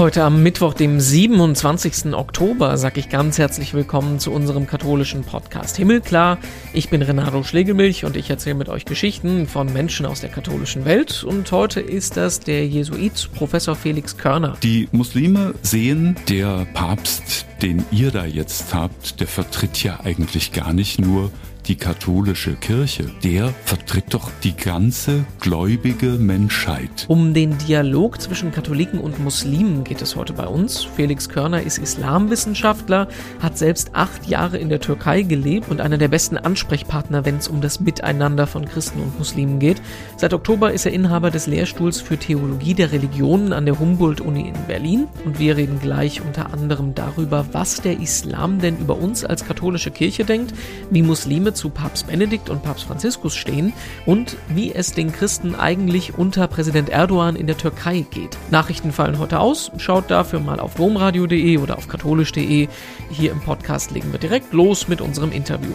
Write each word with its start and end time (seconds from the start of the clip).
Heute 0.00 0.24
am 0.24 0.42
Mittwoch, 0.42 0.72
dem 0.72 0.98
27. 0.98 2.14
Oktober, 2.14 2.78
sage 2.78 3.00
ich 3.00 3.10
ganz 3.10 3.36
herzlich 3.36 3.74
willkommen 3.74 4.18
zu 4.18 4.32
unserem 4.32 4.66
katholischen 4.66 5.24
Podcast 5.24 5.76
Himmelklar. 5.76 6.38
Ich 6.72 6.88
bin 6.88 7.02
Renato 7.02 7.42
Schlegelmilch 7.42 8.06
und 8.06 8.16
ich 8.16 8.30
erzähle 8.30 8.54
mit 8.54 8.70
euch 8.70 8.86
Geschichten 8.86 9.46
von 9.46 9.70
Menschen 9.70 10.06
aus 10.06 10.22
der 10.22 10.30
katholischen 10.30 10.86
Welt. 10.86 11.22
Und 11.22 11.52
heute 11.52 11.82
ist 11.82 12.16
das 12.16 12.40
der 12.40 12.66
Jesuit 12.66 13.28
Professor 13.34 13.76
Felix 13.76 14.16
Körner. 14.16 14.56
Die 14.62 14.88
Muslime 14.90 15.52
sehen, 15.60 16.16
der 16.30 16.66
Papst, 16.72 17.44
den 17.60 17.84
ihr 17.90 18.10
da 18.10 18.24
jetzt 18.24 18.72
habt, 18.72 19.20
der 19.20 19.26
vertritt 19.26 19.82
ja 19.82 20.00
eigentlich 20.02 20.52
gar 20.52 20.72
nicht 20.72 20.98
nur 20.98 21.30
die 21.70 21.76
katholische 21.76 22.54
Kirche, 22.54 23.04
der 23.22 23.54
vertritt 23.64 24.12
doch 24.12 24.28
die 24.42 24.56
ganze 24.56 25.24
gläubige 25.38 26.18
Menschheit. 26.18 27.04
Um 27.06 27.32
den 27.32 27.58
Dialog 27.58 28.20
zwischen 28.20 28.50
Katholiken 28.50 28.98
und 28.98 29.22
Muslimen 29.22 29.84
geht 29.84 30.02
es 30.02 30.16
heute 30.16 30.32
bei 30.32 30.48
uns. 30.48 30.82
Felix 30.82 31.28
Körner 31.28 31.62
ist 31.62 31.78
Islamwissenschaftler, 31.78 33.06
hat 33.38 33.56
selbst 33.56 33.90
acht 33.92 34.26
Jahre 34.26 34.58
in 34.58 34.68
der 34.68 34.80
Türkei 34.80 35.22
gelebt 35.22 35.70
und 35.70 35.80
einer 35.80 35.96
der 35.96 36.08
besten 36.08 36.36
Ansprechpartner, 36.38 37.24
wenn 37.24 37.36
es 37.36 37.46
um 37.46 37.60
das 37.60 37.78
Miteinander 37.78 38.48
von 38.48 38.64
Christen 38.64 39.00
und 39.00 39.16
Muslimen 39.16 39.60
geht. 39.60 39.80
Seit 40.16 40.34
Oktober 40.34 40.72
ist 40.72 40.86
er 40.86 40.92
Inhaber 40.92 41.30
des 41.30 41.46
Lehrstuhls 41.46 42.00
für 42.00 42.16
Theologie 42.16 42.74
der 42.74 42.90
Religionen 42.90 43.52
an 43.52 43.64
der 43.64 43.78
Humboldt-Uni 43.78 44.48
in 44.48 44.66
Berlin 44.66 45.06
und 45.24 45.38
wir 45.38 45.56
reden 45.56 45.78
gleich 45.80 46.20
unter 46.20 46.52
anderem 46.52 46.96
darüber, 46.96 47.46
was 47.52 47.80
der 47.80 48.00
Islam 48.00 48.58
denn 48.58 48.76
über 48.78 48.98
uns 48.98 49.24
als 49.24 49.44
katholische 49.44 49.92
Kirche 49.92 50.24
denkt, 50.24 50.52
wie 50.90 51.02
Muslime 51.02 51.54
zu 51.60 51.68
Papst 51.68 52.06
Benedikt 52.06 52.48
und 52.48 52.62
Papst 52.62 52.84
Franziskus 52.84 53.36
stehen 53.36 53.74
und 54.06 54.36
wie 54.48 54.72
es 54.72 54.92
den 54.94 55.12
Christen 55.12 55.54
eigentlich 55.54 56.16
unter 56.18 56.48
Präsident 56.48 56.88
Erdogan 56.88 57.36
in 57.36 57.46
der 57.46 57.58
Türkei 57.58 58.06
geht. 58.10 58.38
Nachrichten 58.50 58.92
fallen 58.92 59.18
heute 59.18 59.38
aus. 59.40 59.70
Schaut 59.76 60.10
dafür 60.10 60.40
mal 60.40 60.58
auf 60.58 60.74
domradio.de 60.74 61.58
oder 61.58 61.76
auf 61.76 61.86
katholisch.de. 61.86 62.68
Hier 63.10 63.30
im 63.30 63.40
Podcast 63.40 63.90
legen 63.90 64.10
wir 64.10 64.18
direkt 64.18 64.54
los 64.54 64.88
mit 64.88 65.02
unserem 65.02 65.32
Interview. 65.32 65.74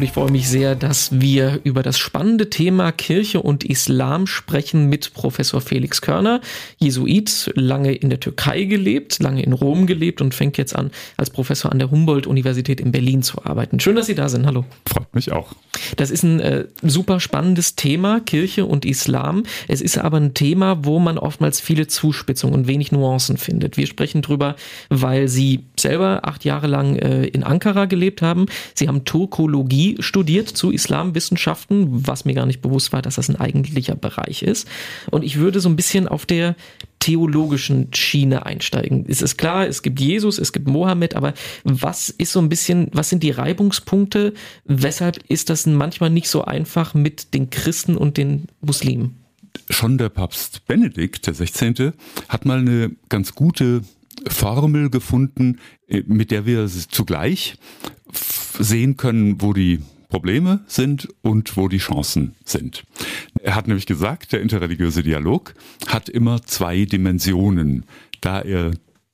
Und 0.00 0.04
ich 0.04 0.12
freue 0.12 0.30
mich 0.30 0.48
sehr, 0.48 0.76
dass 0.76 1.20
wir 1.20 1.60
über 1.62 1.82
das 1.82 1.98
spannende 1.98 2.48
Thema 2.48 2.90
Kirche 2.90 3.42
und 3.42 3.64
Islam 3.64 4.26
sprechen 4.26 4.88
mit 4.88 5.12
Professor 5.12 5.60
Felix 5.60 6.00
Körner, 6.00 6.40
Jesuit, 6.78 7.52
lange 7.54 7.92
in 7.92 8.08
der 8.08 8.18
Türkei 8.18 8.64
gelebt, 8.64 9.18
lange 9.22 9.42
in 9.42 9.52
Rom 9.52 9.86
gelebt 9.86 10.22
und 10.22 10.34
fängt 10.34 10.56
jetzt 10.56 10.74
an, 10.74 10.90
als 11.18 11.28
Professor 11.28 11.70
an 11.70 11.78
der 11.78 11.90
Humboldt-Universität 11.90 12.80
in 12.80 12.92
Berlin 12.92 13.22
zu 13.22 13.44
arbeiten. 13.44 13.78
Schön, 13.78 13.94
dass 13.94 14.06
Sie 14.06 14.14
da 14.14 14.30
sind. 14.30 14.46
Hallo. 14.46 14.64
Freut 14.88 15.14
mich 15.14 15.32
auch. 15.32 15.52
Das 15.98 16.10
ist 16.10 16.22
ein 16.22 16.40
äh, 16.40 16.64
super 16.80 17.20
spannendes 17.20 17.76
Thema, 17.76 18.20
Kirche 18.20 18.64
und 18.64 18.86
Islam. 18.86 19.42
Es 19.68 19.82
ist 19.82 19.98
aber 19.98 20.16
ein 20.16 20.32
Thema, 20.32 20.82
wo 20.86 20.98
man 20.98 21.18
oftmals 21.18 21.60
viele 21.60 21.88
Zuspitzungen 21.88 22.54
und 22.54 22.66
wenig 22.66 22.90
Nuancen 22.90 23.36
findet. 23.36 23.76
Wir 23.76 23.86
sprechen 23.86 24.22
drüber, 24.22 24.56
weil 24.88 25.28
Sie 25.28 25.66
selber 25.78 26.20
acht 26.22 26.46
Jahre 26.46 26.68
lang 26.68 26.96
äh, 26.96 27.26
in 27.26 27.44
Ankara 27.44 27.84
gelebt 27.84 28.22
haben. 28.22 28.46
Sie 28.74 28.88
haben 28.88 29.04
Turkologie 29.04 29.89
Studiert 29.98 30.48
zu 30.48 30.70
Islamwissenschaften, 30.70 32.06
was 32.06 32.24
mir 32.24 32.34
gar 32.34 32.46
nicht 32.46 32.62
bewusst 32.62 32.92
war, 32.92 33.02
dass 33.02 33.16
das 33.16 33.28
ein 33.28 33.36
eigentlicher 33.36 33.94
Bereich 33.94 34.42
ist. 34.42 34.68
Und 35.10 35.24
ich 35.24 35.38
würde 35.38 35.60
so 35.60 35.68
ein 35.68 35.76
bisschen 35.76 36.08
auf 36.08 36.26
der 36.26 36.56
theologischen 37.00 37.92
Schiene 37.94 38.46
einsteigen. 38.46 39.04
Es 39.08 39.22
ist 39.22 39.36
klar, 39.36 39.66
es 39.66 39.82
gibt 39.82 40.00
Jesus, 40.00 40.38
es 40.38 40.52
gibt 40.52 40.68
Mohammed, 40.68 41.16
aber 41.16 41.34
was 41.64 42.10
ist 42.10 42.32
so 42.32 42.40
ein 42.40 42.48
bisschen, 42.48 42.88
was 42.92 43.08
sind 43.08 43.22
die 43.22 43.30
Reibungspunkte? 43.30 44.34
Weshalb 44.64 45.18
ist 45.28 45.50
das 45.50 45.66
manchmal 45.66 46.10
nicht 46.10 46.28
so 46.28 46.44
einfach 46.44 46.94
mit 46.94 47.34
den 47.34 47.50
Christen 47.50 47.96
und 47.96 48.16
den 48.16 48.46
Muslimen? 48.60 49.16
Schon 49.70 49.98
der 49.98 50.10
Papst 50.10 50.66
Benedikt, 50.66 51.26
der 51.26 51.34
16., 51.34 51.92
hat 52.28 52.44
mal 52.44 52.58
eine 52.58 52.92
ganz 53.08 53.34
gute 53.34 53.82
Formel 54.28 54.90
gefunden, 54.90 55.58
äh, 55.88 56.02
mit 56.06 56.30
der 56.30 56.46
wir 56.46 56.66
zugleich 56.68 57.54
sehen 58.58 58.96
können, 58.96 59.40
wo 59.40 59.52
die 59.52 59.80
Probleme 60.08 60.60
sind 60.66 61.08
und 61.22 61.56
wo 61.56 61.68
die 61.68 61.78
Chancen 61.78 62.34
sind. 62.44 62.84
Er 63.42 63.54
hat 63.54 63.68
nämlich 63.68 63.86
gesagt, 63.86 64.32
der 64.32 64.40
interreligiöse 64.40 65.02
Dialog 65.02 65.54
hat 65.86 66.08
immer 66.08 66.42
zwei 66.42 66.84
Dimensionen. 66.84 67.86
Da 68.20 68.40
er 68.40 68.72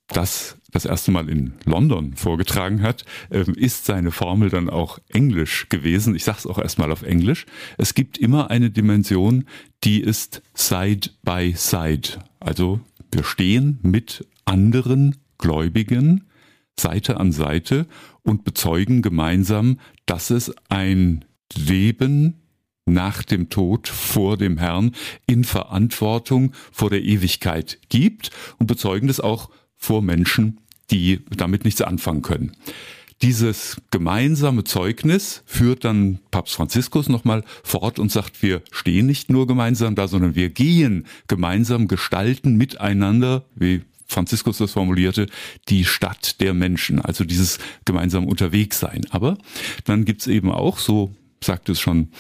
das 0.09 0.57
das 0.77 0.85
erste 0.85 1.11
Mal 1.11 1.29
in 1.31 1.55
London 1.65 2.15
vorgetragen 2.15 2.83
hat, 2.83 3.05
ähm, 3.31 3.55
ist 3.55 3.87
seine 3.87 4.11
Formel 4.11 4.51
dann 4.51 4.69
auch 4.69 4.99
Englisch 5.09 5.69
gewesen. 5.71 6.15
Ich 6.15 6.25
sage 6.25 6.39
es 6.41 6.47
auch 6.47 6.59
erstmal 6.59 6.93
auf 6.93 7.03
Englisch. 7.03 7.47
Es 7.79 7.95
gibt 7.95 8.19
immer 8.19 8.51
eine 8.51 8.71
Dimension, 8.71 9.47
die 9.85 10.01
ist 10.01 10.43
Side 10.55 11.11
by 11.23 11.55
Side. 11.57 12.21
Also 12.41 12.81
wir 13.11 13.25
stehen 13.25 13.79
mit 13.83 14.27
anderen 14.45 15.17
Gläubigen 15.39 16.25
Seite 16.79 17.19
an 17.19 17.33
Seite 17.33 17.87
und 18.27 18.45
bezeugen 18.45 19.03
gemeinsam, 19.03 19.79
dass 20.05 20.31
es 20.31 20.53
ein 20.69 21.25
Leben 21.55 22.43
nach 22.85 23.23
dem 23.23 23.49
Tod 23.51 23.89
vor 23.89 24.37
dem 24.37 24.59
Herrn 24.59 24.93
in 25.27 25.45
Verantwortung 25.45 26.53
vor 26.73 26.91
der 26.91 27.03
Ewigkeit 27.03 27.79
gibt 27.89 28.31
und 28.59 28.67
bezeugen 28.67 29.09
das 29.09 29.21
auch 29.21 29.51
vor 29.77 30.03
Menschen, 30.03 30.61
die 30.91 31.25
damit 31.37 31.65
nichts 31.65 31.83
anfangen 31.83 32.23
können. 32.23 32.53
Dieses 33.23 33.81
gemeinsame 33.91 34.65
Zeugnis 34.65 35.43
führt 35.47 35.85
dann 35.85 36.19
Papst 36.31 36.55
Franziskus 36.55 37.09
nochmal 37.09 37.45
fort 37.63 37.99
und 37.99 38.13
sagt, 38.13 38.43
wir 38.43 38.63
stehen 38.71 39.07
nicht 39.07 39.31
nur 39.31 39.47
gemeinsam 39.47 39.95
da, 39.95 40.07
sondern 40.07 40.35
wir 40.35 40.51
gehen 40.51 41.07
gemeinsam, 41.27 41.89
gestalten 41.89 42.57
miteinander, 42.57 43.47
wie 43.55 43.83
Franziskus 44.07 44.59
das 44.59 44.73
formulierte, 44.73 45.27
die 45.69 45.85
Stadt 45.85 46.41
der 46.41 46.55
Menschen, 46.55 47.01
also 47.01 47.25
dieses 47.25 47.59
gemeinsam 47.85 48.27
Unterwegssein. 48.27 49.07
Aber 49.11 49.39
dann 49.85 50.05
gibt's 50.05 50.27
eben 50.27 50.51
auch, 50.51 50.79
so 50.79 51.15
sagt 51.43 51.69
es 51.69 51.81
schon 51.81 52.11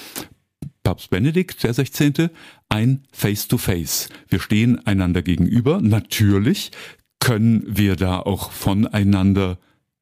Papst 0.82 1.10
Benedikt, 1.10 1.64
der 1.64 1.74
16., 1.74 2.30
ein 2.68 3.02
Face-to-Face. 3.10 4.08
-face. 4.08 4.10
Wir 4.28 4.38
stehen 4.38 4.86
einander 4.86 5.22
gegenüber. 5.22 5.80
Natürlich 5.80 6.70
können 7.18 7.64
wir 7.66 7.96
da 7.96 8.20
auch 8.20 8.52
voneinander 8.52 9.58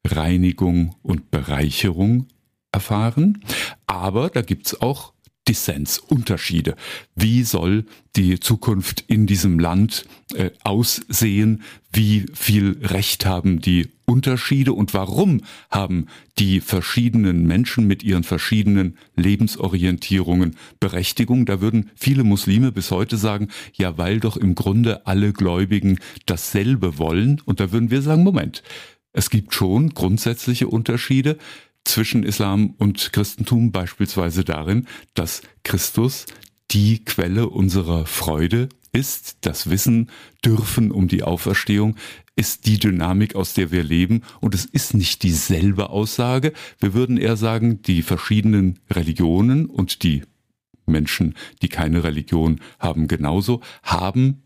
Reinigung 0.07 0.95
und 1.03 1.31
Bereicherung 1.31 2.29
erfahren. 2.71 3.43
Aber 3.87 4.29
da 4.29 4.43
gibt's 4.43 4.79
auch 4.79 5.14
Dissens, 5.49 5.99
Unterschiede. 5.99 6.75
Wie 7.15 7.43
soll 7.43 7.85
die 8.17 8.41
Zukunft 8.41 9.05
in 9.09 9.27
diesem 9.27 9.59
Land 9.59 10.07
äh, 10.35 10.51
aussehen? 10.63 11.63
Wie 11.93 12.27
viel 12.33 12.79
Recht 12.81 13.27
haben 13.27 13.61
die 13.61 13.89
Unterschiede 14.07 14.73
und 14.73 14.95
warum 14.95 15.43
haben 15.71 16.07
die 16.39 16.61
verschiedenen 16.61 17.47
Menschen 17.47 17.87
mit 17.87 18.03
ihren 18.03 18.25
verschiedenen 18.25 18.97
Lebensorientierungen 19.17 20.57
Berechtigung? 20.81 21.47
Da 21.47 21.61
würden 21.61 21.91
viele 21.95 22.25
Muslime 22.25 22.73
bis 22.73 22.91
heute 22.91 23.17
sagen, 23.17 23.49
ja, 23.75 23.99
weil 23.99 24.21
doch 24.21 24.37
im 24.37 24.55
Grunde 24.55 25.07
alle 25.07 25.33
Gläubigen 25.33 25.99
dasselbe 26.27 26.99
wollen. 26.99 27.41
Und 27.45 27.61
da 27.61 27.71
würden 27.73 27.91
wir 27.91 28.03
sagen, 28.03 28.23
Moment, 28.23 28.63
es 29.13 29.31
gibt 29.31 29.55
schon 29.55 29.91
grundsätzliche 29.91 30.69
Unterschiede 30.69 31.39
zwischen 31.85 32.23
Islam 32.23 32.75
und 32.79 33.13
Christentum 33.13 33.73
beispielsweise 33.73 34.45
darin, 34.45 34.87
dass 35.15 35.43
Christus 35.63 36.27
die 36.71 37.05
Quelle 37.05 37.49
unserer 37.49 38.07
Freude 38.07 38.69
ist, 38.93 39.39
das 39.43 39.71
Wissen 39.71 40.11
dürfen 40.45 40.91
um 40.91 41.09
die 41.09 41.23
Auferstehung, 41.23 41.97
ist 42.37 42.67
die 42.67 42.79
Dynamik, 42.79 43.35
aus 43.35 43.55
der 43.55 43.71
wir 43.71 43.83
leben. 43.83 44.23
Und 44.41 44.55
es 44.55 44.65
ist 44.65 44.95
nicht 44.95 45.23
dieselbe 45.23 45.91
Aussage. 45.91 46.53
Wir 46.81 46.95
würden 46.95 47.17
eher 47.17 47.37
sagen, 47.37 47.83
die 47.83 48.03
verschiedenen 48.03 48.81
Religionen 48.91 49.67
und 49.67 50.03
die 50.03 50.23
Menschen, 50.87 51.35
die 51.63 51.69
keine 51.69 52.05
Religion 52.05 52.61
haben, 52.79 53.09
genauso, 53.09 53.61
haben 53.83 54.43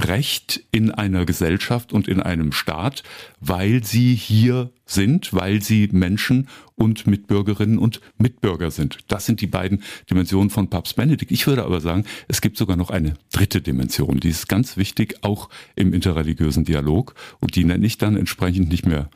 Recht 0.00 0.64
in 0.72 0.90
einer 0.90 1.24
Gesellschaft 1.26 1.92
und 1.92 2.08
in 2.08 2.20
einem 2.20 2.52
Staat, 2.52 3.02
weil 3.40 3.84
sie 3.84 4.14
hier 4.14 4.72
sind, 4.84 5.32
weil 5.32 5.62
sie 5.62 5.88
Menschen 5.92 6.48
und 6.74 7.06
Mitbürgerinnen 7.06 7.78
und 7.78 8.00
Mitbürger 8.18 8.70
sind. 8.70 8.98
Das 9.08 9.26
sind 9.26 9.40
die 9.40 9.46
beiden 9.46 9.82
Dimensionen 10.10 10.50
von 10.50 10.68
Papst 10.68 10.96
Benedikt. 10.96 11.30
Ich 11.30 11.46
würde 11.46 11.64
aber 11.64 11.80
sagen, 11.80 12.04
es 12.26 12.40
gibt 12.40 12.56
sogar 12.56 12.76
noch 12.76 12.90
eine 12.90 13.14
dritte 13.32 13.60
Dimension, 13.60 14.18
die 14.18 14.30
ist 14.30 14.48
ganz 14.48 14.76
wichtig, 14.76 15.16
auch 15.22 15.48
im 15.76 15.92
interreligiösen 15.92 16.64
Dialog 16.64 17.14
und 17.40 17.54
die 17.54 17.64
nenne 17.64 17.86
ich 17.86 17.98
dann 17.98 18.16
entsprechend 18.16 18.70
nicht 18.70 18.86
mehr 18.86 19.08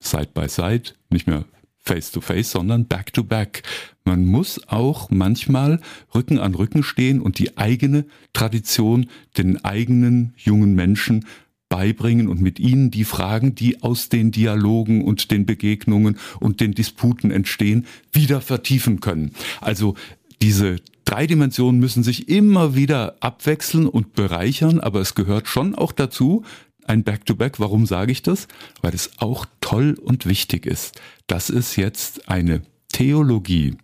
Side 0.00 0.30
by 0.34 0.48
Side, 0.48 0.92
nicht 1.08 1.26
mehr 1.26 1.44
face 1.84 2.10
to 2.10 2.20
face, 2.20 2.50
sondern 2.50 2.86
back 2.86 3.12
to 3.12 3.22
back. 3.22 3.62
Man 4.04 4.26
muss 4.26 4.60
auch 4.68 5.10
manchmal 5.10 5.80
Rücken 6.14 6.38
an 6.38 6.54
Rücken 6.54 6.82
stehen 6.82 7.20
und 7.20 7.38
die 7.38 7.56
eigene 7.56 8.06
Tradition 8.32 9.06
den 9.36 9.64
eigenen 9.64 10.34
jungen 10.36 10.74
Menschen 10.74 11.26
beibringen 11.68 12.28
und 12.28 12.40
mit 12.40 12.58
ihnen 12.58 12.90
die 12.90 13.04
Fragen, 13.04 13.54
die 13.54 13.82
aus 13.82 14.08
den 14.08 14.30
Dialogen 14.30 15.02
und 15.04 15.30
den 15.30 15.46
Begegnungen 15.46 16.18
und 16.40 16.60
den 16.60 16.72
Disputen 16.72 17.30
entstehen, 17.30 17.86
wieder 18.12 18.40
vertiefen 18.40 19.00
können. 19.00 19.32
Also 19.60 19.94
diese 20.40 20.76
drei 21.04 21.26
Dimensionen 21.26 21.80
müssen 21.80 22.02
sich 22.02 22.28
immer 22.28 22.74
wieder 22.74 23.16
abwechseln 23.20 23.86
und 23.86 24.14
bereichern, 24.14 24.80
aber 24.80 25.00
es 25.00 25.14
gehört 25.14 25.48
schon 25.48 25.74
auch 25.74 25.92
dazu, 25.92 26.44
ein 26.88 27.04
Back-to-Back. 27.04 27.54
-Back. 27.54 27.60
Warum 27.60 27.86
sage 27.86 28.12
ich 28.12 28.22
das? 28.22 28.48
Weil 28.82 28.94
es 28.94 29.10
auch 29.18 29.46
toll 29.60 29.96
und 30.00 30.26
wichtig 30.26 30.66
ist, 30.66 31.00
dass 31.26 31.50
es 31.50 31.76
jetzt 31.76 32.28
eine 32.28 32.62
Theologie 32.92 33.76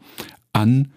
an 0.53 0.93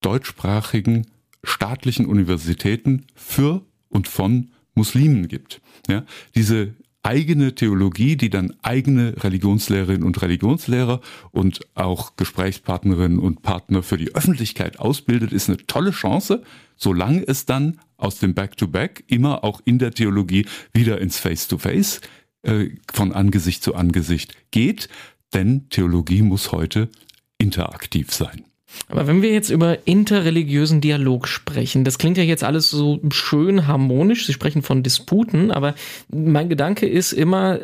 deutschsprachigen 0.00 1.06
staatlichen 1.44 2.06
Universitäten 2.06 3.06
für 3.14 3.62
und 3.88 4.08
von 4.08 4.50
Muslimen 4.74 5.28
gibt. 5.28 5.60
Ja, 5.88 6.04
diese 6.34 6.74
eigene 7.02 7.54
Theologie, 7.54 8.16
die 8.16 8.30
dann 8.30 8.54
eigene 8.62 9.14
Religionslehrerinnen 9.22 10.04
und 10.04 10.22
Religionslehrer 10.22 11.00
und 11.32 11.60
auch 11.74 12.16
Gesprächspartnerinnen 12.16 13.18
und 13.18 13.42
Partner 13.42 13.82
für 13.82 13.96
die 13.96 14.14
Öffentlichkeit 14.14 14.78
ausbildet, 14.78 15.32
ist 15.32 15.48
eine 15.48 15.58
tolle 15.66 15.90
Chance, 15.90 16.42
solange 16.76 17.26
es 17.26 17.44
dann 17.44 17.80
aus 18.02 18.18
dem 18.18 18.34
Back-to-Back 18.34 19.00
-Back 19.00 19.04
immer 19.06 19.44
auch 19.44 19.60
in 19.64 19.78
der 19.78 19.92
Theologie 19.92 20.46
wieder 20.72 21.00
ins 21.00 21.18
Face-to-Face 21.18 22.00
-face, 22.42 22.62
äh, 22.64 22.76
von 22.92 23.12
Angesicht 23.12 23.62
zu 23.62 23.74
Angesicht 23.74 24.34
geht. 24.50 24.88
Denn 25.32 25.68
Theologie 25.70 26.22
muss 26.22 26.52
heute 26.52 26.90
interaktiv 27.38 28.12
sein. 28.12 28.44
Aber 28.88 29.06
wenn 29.06 29.22
wir 29.22 29.32
jetzt 29.32 29.50
über 29.50 29.86
interreligiösen 29.86 30.80
Dialog 30.80 31.28
sprechen, 31.28 31.84
das 31.84 31.98
klingt 31.98 32.18
ja 32.18 32.24
jetzt 32.24 32.44
alles 32.44 32.70
so 32.70 33.00
schön 33.10 33.66
harmonisch. 33.66 34.26
Sie 34.26 34.32
sprechen 34.32 34.62
von 34.62 34.82
Disputen, 34.82 35.50
aber 35.50 35.74
mein 36.10 36.48
Gedanke 36.48 36.86
ist 36.86 37.12
immer, 37.12 37.58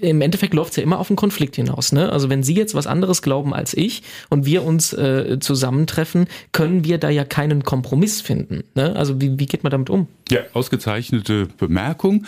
im 0.00 0.20
Endeffekt 0.20 0.54
läuft 0.54 0.70
es 0.70 0.76
ja 0.76 0.82
immer 0.82 0.98
auf 0.98 1.10
einen 1.10 1.16
Konflikt 1.16 1.56
hinaus. 1.56 1.92
Ne? 1.92 2.10
Also 2.10 2.28
wenn 2.28 2.42
Sie 2.42 2.54
jetzt 2.54 2.74
was 2.74 2.86
anderes 2.86 3.22
glauben 3.22 3.54
als 3.54 3.74
ich 3.74 4.02
und 4.28 4.46
wir 4.46 4.64
uns 4.64 4.92
äh, 4.92 5.38
zusammentreffen, 5.40 6.26
können 6.52 6.84
wir 6.84 6.98
da 6.98 7.10
ja 7.10 7.24
keinen 7.24 7.64
Kompromiss 7.64 8.20
finden. 8.20 8.64
Ne? 8.74 8.94
Also 8.96 9.20
wie, 9.20 9.38
wie 9.38 9.46
geht 9.46 9.62
man 9.62 9.70
damit 9.70 9.90
um? 9.90 10.06
Ja, 10.30 10.40
ausgezeichnete 10.52 11.48
Bemerkung. 11.58 12.26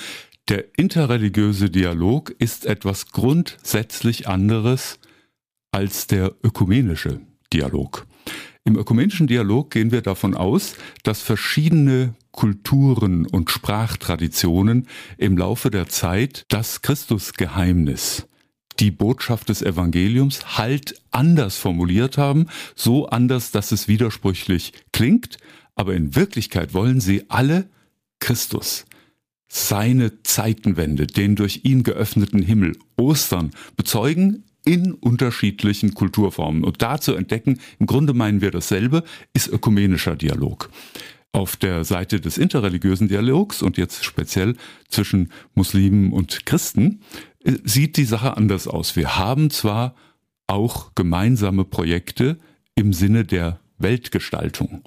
Der 0.48 0.64
interreligiöse 0.76 1.70
Dialog 1.70 2.34
ist 2.38 2.66
etwas 2.66 3.12
grundsätzlich 3.12 4.26
anderes 4.26 4.98
als 5.70 6.08
der 6.08 6.32
ökumenische 6.42 7.20
Dialog. 7.52 8.06
Im 8.64 8.76
ökumenischen 8.76 9.26
Dialog 9.26 9.70
gehen 9.70 9.90
wir 9.90 10.02
davon 10.02 10.34
aus, 10.34 10.74
dass 11.02 11.22
verschiedene 11.22 12.14
Kulturen 12.30 13.26
und 13.26 13.50
Sprachtraditionen 13.50 14.86
im 15.16 15.38
Laufe 15.38 15.70
der 15.70 15.88
Zeit 15.88 16.44
das 16.48 16.82
Christusgeheimnis, 16.82 18.26
die 18.78 18.90
Botschaft 18.90 19.48
des 19.48 19.62
Evangeliums 19.62 20.58
halt 20.58 21.00
anders 21.10 21.56
formuliert 21.56 22.18
haben, 22.18 22.46
so 22.74 23.06
anders, 23.08 23.50
dass 23.50 23.72
es 23.72 23.88
widersprüchlich 23.88 24.74
klingt, 24.92 25.38
aber 25.74 25.94
in 25.94 26.14
Wirklichkeit 26.14 26.74
wollen 26.74 27.00
sie 27.00 27.30
alle 27.30 27.68
Christus, 28.20 28.84
seine 29.48 30.22
Zeitenwende, 30.22 31.06
den 31.06 31.34
durch 31.34 31.60
ihn 31.64 31.82
geöffneten 31.82 32.42
Himmel, 32.42 32.76
Ostern 32.96 33.52
bezeugen 33.76 34.44
in 34.64 34.92
unterschiedlichen 34.92 35.94
Kulturformen. 35.94 36.64
Und 36.64 36.82
da 36.82 37.00
zu 37.00 37.14
entdecken, 37.14 37.60
im 37.78 37.86
Grunde 37.86 38.14
meinen 38.14 38.40
wir 38.40 38.50
dasselbe, 38.50 39.04
ist 39.32 39.48
ökumenischer 39.48 40.16
Dialog. 40.16 40.70
Auf 41.32 41.56
der 41.56 41.84
Seite 41.84 42.20
des 42.20 42.38
interreligiösen 42.38 43.08
Dialogs 43.08 43.62
und 43.62 43.76
jetzt 43.76 44.04
speziell 44.04 44.56
zwischen 44.88 45.30
Muslimen 45.54 46.12
und 46.12 46.44
Christen 46.44 47.02
äh, 47.44 47.52
sieht 47.64 47.96
die 47.96 48.04
Sache 48.04 48.36
anders 48.36 48.66
aus. 48.66 48.96
Wir 48.96 49.16
haben 49.16 49.50
zwar 49.50 49.94
auch 50.46 50.92
gemeinsame 50.94 51.64
Projekte 51.64 52.38
im 52.74 52.92
Sinne 52.92 53.24
der 53.24 53.60
Weltgestaltung. 53.78 54.82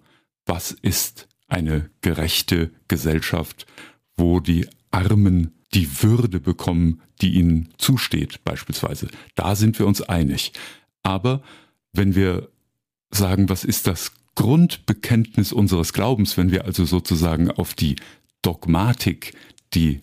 Was 0.45 0.71
ist 0.71 1.29
eine 1.47 1.89
gerechte 2.01 2.71
Gesellschaft, 2.89 3.65
wo 4.17 4.39
die 4.39 4.67
Armen 4.91 5.62
die 5.73 6.03
Würde 6.03 6.39
bekommen, 6.39 7.01
die 7.21 7.33
ihnen 7.33 7.69
zusteht, 7.77 8.43
beispielsweise. 8.43 9.07
Da 9.35 9.55
sind 9.55 9.79
wir 9.79 9.87
uns 9.87 10.01
einig. 10.01 10.53
Aber 11.01 11.41
wenn 11.93 12.15
wir 12.15 12.49
sagen, 13.11 13.49
was 13.49 13.63
ist 13.63 13.87
das 13.87 14.13
Grundbekenntnis 14.35 15.53
unseres 15.53 15.93
Glaubens, 15.93 16.37
wenn 16.37 16.51
wir 16.51 16.65
also 16.65 16.85
sozusagen 16.85 17.51
auf 17.51 17.73
die 17.73 17.95
Dogmatik, 18.41 19.33
die 19.73 20.01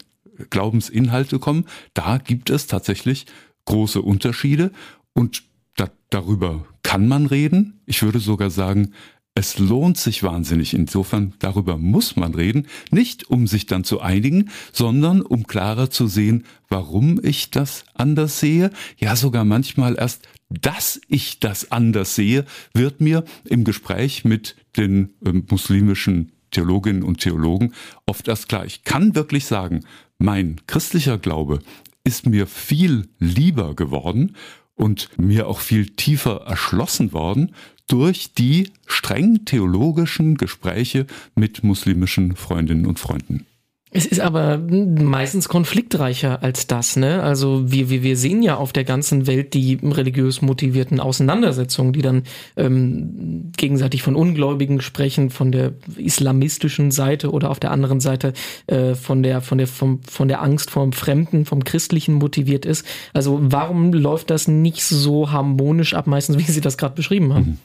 Glaubensinhalte 0.51 1.39
kommen, 1.39 1.67
da 1.95 2.19
gibt 2.19 2.51
es 2.51 2.67
tatsächlich 2.67 3.27
große 3.65 4.01
Unterschiede 4.01 4.73
und 5.13 5.43
da, 5.77 5.91
darüber 6.11 6.67
kann 6.83 7.09
man 7.09 7.27
reden. 7.27 7.81
Ich 7.87 8.03
würde 8.03 8.21
sogar 8.21 8.51
sagen, 8.51 8.93
es 9.35 9.59
lohnt 9.59 9.97
sich 9.97 10.23
wahnsinnig. 10.23 10.75
Insofern, 10.75 11.35
darüber 11.39 11.79
muss 11.79 12.17
man 12.17 12.35
reden. 12.35 12.67
Nicht 12.91 13.31
um 13.31 13.47
sich 13.47 13.67
dann 13.67 13.85
zu 13.85 14.01
einigen, 14.01 14.51
sondern 14.73 15.23
um 15.23 15.47
klarer 15.47 15.91
zu 15.91 16.09
sehen, 16.09 16.45
warum 16.69 17.21
ich 17.23 17.51
das 17.51 17.85
anders 17.95 18.41
sehe. 18.41 18.71
Ja, 18.99 19.15
sogar 19.17 19.45
manchmal 19.45 19.97
erst, 19.99 20.29
dass 20.49 21.01
ich 21.09 21.39
das 21.39 21.71
anders 21.71 22.17
sehe, 22.17 22.45
wird 22.75 23.01
mir 23.01 23.25
im 23.45 23.65
Gespräch 23.65 24.25
mit 24.25 24.57
den 24.77 25.15
äh, 25.25 25.33
muslimischen 25.33 26.33
Theologinnen 26.51 27.05
und 27.05 27.21
Theologen 27.21 27.73
oft 28.07 28.27
erst 28.27 28.49
klar. 28.49 28.67
Ich 28.67 28.83
kann 28.83 29.15
wirklich 29.15 29.45
sagen, 29.45 29.85
mein 30.19 30.61
christlicher 30.67 31.19
Glaube 31.19 31.61
ist 32.03 32.27
mir 32.27 32.49
viel 32.49 33.09
lieber 33.19 33.77
geworden 33.77 34.35
und 34.75 35.11
mir 35.19 35.47
auch 35.47 35.61
viel 35.61 35.91
tiefer 35.91 36.43
erschlossen 36.47 37.13
worden 37.13 37.55
durch 37.91 38.35
die 38.35 38.71
streng 38.87 39.45
theologischen 39.45 40.37
Gespräche 40.37 41.07
mit 41.35 41.65
muslimischen 41.65 42.37
Freundinnen 42.37 42.87
und 42.87 43.01
Freunden. 43.01 43.47
Es 43.93 44.07
ist 44.07 44.21
aber 44.21 44.59
meistens 44.59 45.49
konfliktreicher 45.49 46.45
als 46.45 46.69
das, 46.69 46.95
ne? 46.95 47.25
Also 47.25 47.73
wir, 47.73 47.91
wir, 47.91 48.05
wir 48.05 48.17
sehen 48.17 48.41
ja 48.41 48.55
auf 48.57 48.73
der 48.73 48.85
ganzen 48.85 49.27
Welt 49.27 49.53
die 49.53 49.81
religiös 49.83 50.43
motivierten 50.43 51.01
Auseinandersetzungen, 51.01 51.93
die 51.93 52.03
dann 52.03 52.23
ähm, 52.57 53.51
gegenseitig 53.57 54.05
von 54.05 54.15
Ungläubigen 54.15 54.81
sprechen, 54.81 55.31
von 55.31 55.51
der 55.51 55.73
islamistischen 55.97 56.93
Seite 56.93 57.33
oder 57.33 57.51
auf 57.51 57.59
der 57.59 57.73
anderen 57.73 57.99
Seite 57.99 58.33
äh, 58.69 58.95
von 58.95 59.25
der 59.25 59.41
von 59.41 59.59
der 59.59 59.67
vom, 59.67 60.01
von 60.05 60.29
der 60.29 60.41
Angst 60.41 60.71
vor 60.71 60.85
dem 60.85 60.93
Fremden, 60.93 61.45
vom 61.45 61.65
Christlichen 61.65 62.15
motiviert 62.15 62.65
ist. 62.65 62.87
Also 63.13 63.41
warum 63.43 63.93
läuft 63.93 64.31
das 64.31 64.47
nicht 64.47 64.85
so 64.85 65.33
harmonisch 65.33 65.95
ab, 65.95 66.07
meistens 66.07 66.39
wie 66.39 66.43
Sie 66.43 66.61
das 66.61 66.79
gerade 66.79 66.95
beschrieben 66.95 67.35
haben? 67.35 67.59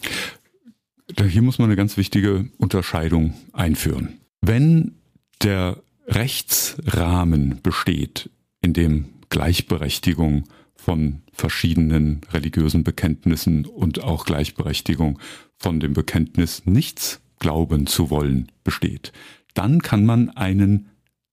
Hier 1.30 1.44
muss 1.44 1.60
man 1.60 1.68
eine 1.68 1.76
ganz 1.76 1.98
wichtige 1.98 2.50
Unterscheidung 2.58 3.36
einführen. 3.54 4.18
Wenn 4.42 4.96
der 5.44 5.78
Rechtsrahmen 6.08 7.60
besteht, 7.62 8.30
in 8.62 8.74
dem 8.74 9.10
Gleichberechtigung 9.30 10.46
von 10.76 11.22
verschiedenen 11.32 12.22
religiösen 12.32 12.84
Bekenntnissen 12.84 13.66
und 13.66 14.04
auch 14.04 14.26
Gleichberechtigung 14.26 15.20
von 15.58 15.80
dem 15.80 15.94
Bekenntnis 15.94 16.66
nichts 16.66 17.22
glauben 17.40 17.88
zu 17.88 18.10
wollen 18.10 18.52
besteht, 18.64 19.12
dann 19.54 19.82
kann 19.82 20.06
man 20.06 20.30
einen 20.30 20.90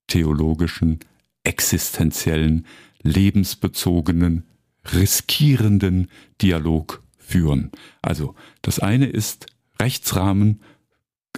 theologischen, 0.06 1.00
existenziellen, 1.44 2.66
lebensbezogenen, 3.02 4.46
riskierenden 4.92 6.08
Dialog 6.40 7.02
führen. 7.18 7.70
Also 8.00 8.34
das 8.62 8.78
eine 8.78 9.06
ist 9.06 9.46
Rechtsrahmen 9.80 10.60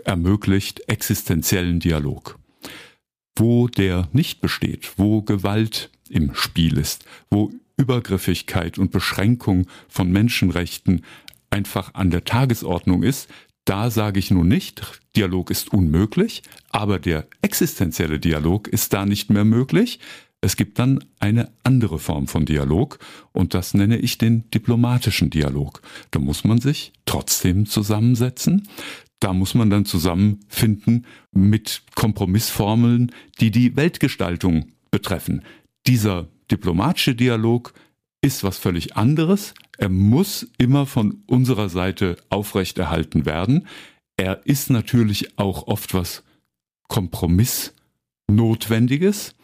ermöglicht 0.04 0.88
existenziellen 0.88 1.80
Dialog 1.80 2.38
wo 3.36 3.68
der 3.68 4.08
nicht 4.12 4.40
besteht, 4.40 4.92
wo 4.96 5.22
Gewalt 5.22 5.90
im 6.08 6.34
Spiel 6.34 6.78
ist, 6.78 7.04
wo 7.30 7.52
Übergriffigkeit 7.76 8.78
und 8.78 8.90
Beschränkung 8.90 9.66
von 9.88 10.10
Menschenrechten 10.10 11.04
einfach 11.50 11.94
an 11.94 12.10
der 12.10 12.24
Tagesordnung 12.24 13.02
ist, 13.02 13.28
da 13.64 13.90
sage 13.90 14.18
ich 14.18 14.30
nun 14.30 14.48
nicht, 14.48 15.00
Dialog 15.16 15.50
ist 15.50 15.72
unmöglich, 15.72 16.42
aber 16.70 16.98
der 16.98 17.26
existenzielle 17.40 18.20
Dialog 18.20 18.68
ist 18.68 18.92
da 18.92 19.06
nicht 19.06 19.30
mehr 19.30 19.44
möglich. 19.44 20.00
Es 20.42 20.56
gibt 20.56 20.78
dann 20.78 21.02
eine 21.18 21.50
andere 21.62 21.98
Form 21.98 22.26
von 22.26 22.44
Dialog 22.44 22.98
und 23.32 23.54
das 23.54 23.72
nenne 23.72 23.96
ich 23.96 24.18
den 24.18 24.50
diplomatischen 24.50 25.30
Dialog. 25.30 25.80
Da 26.10 26.18
muss 26.18 26.44
man 26.44 26.60
sich 26.60 26.92
trotzdem 27.06 27.64
zusammensetzen, 27.64 28.68
da 29.20 29.32
muss 29.32 29.54
man 29.54 29.70
dann 29.70 29.84
zusammenfinden 29.84 31.06
mit 31.32 31.82
Kompromissformeln, 31.94 33.12
die 33.40 33.50
die 33.50 33.76
Weltgestaltung 33.76 34.72
betreffen. 34.90 35.42
Dieser 35.86 36.28
diplomatische 36.50 37.14
Dialog 37.14 37.74
ist 38.20 38.44
was 38.44 38.58
völlig 38.58 38.96
anderes. 38.96 39.54
Er 39.78 39.88
muss 39.88 40.46
immer 40.58 40.86
von 40.86 41.22
unserer 41.26 41.68
Seite 41.68 42.16
aufrechterhalten 42.30 43.26
werden. 43.26 43.66
Er 44.16 44.46
ist 44.46 44.70
natürlich 44.70 45.38
auch 45.38 45.66
oft 45.66 45.94
was 45.94 46.22
Kompromissnotwendiges, 46.88 49.34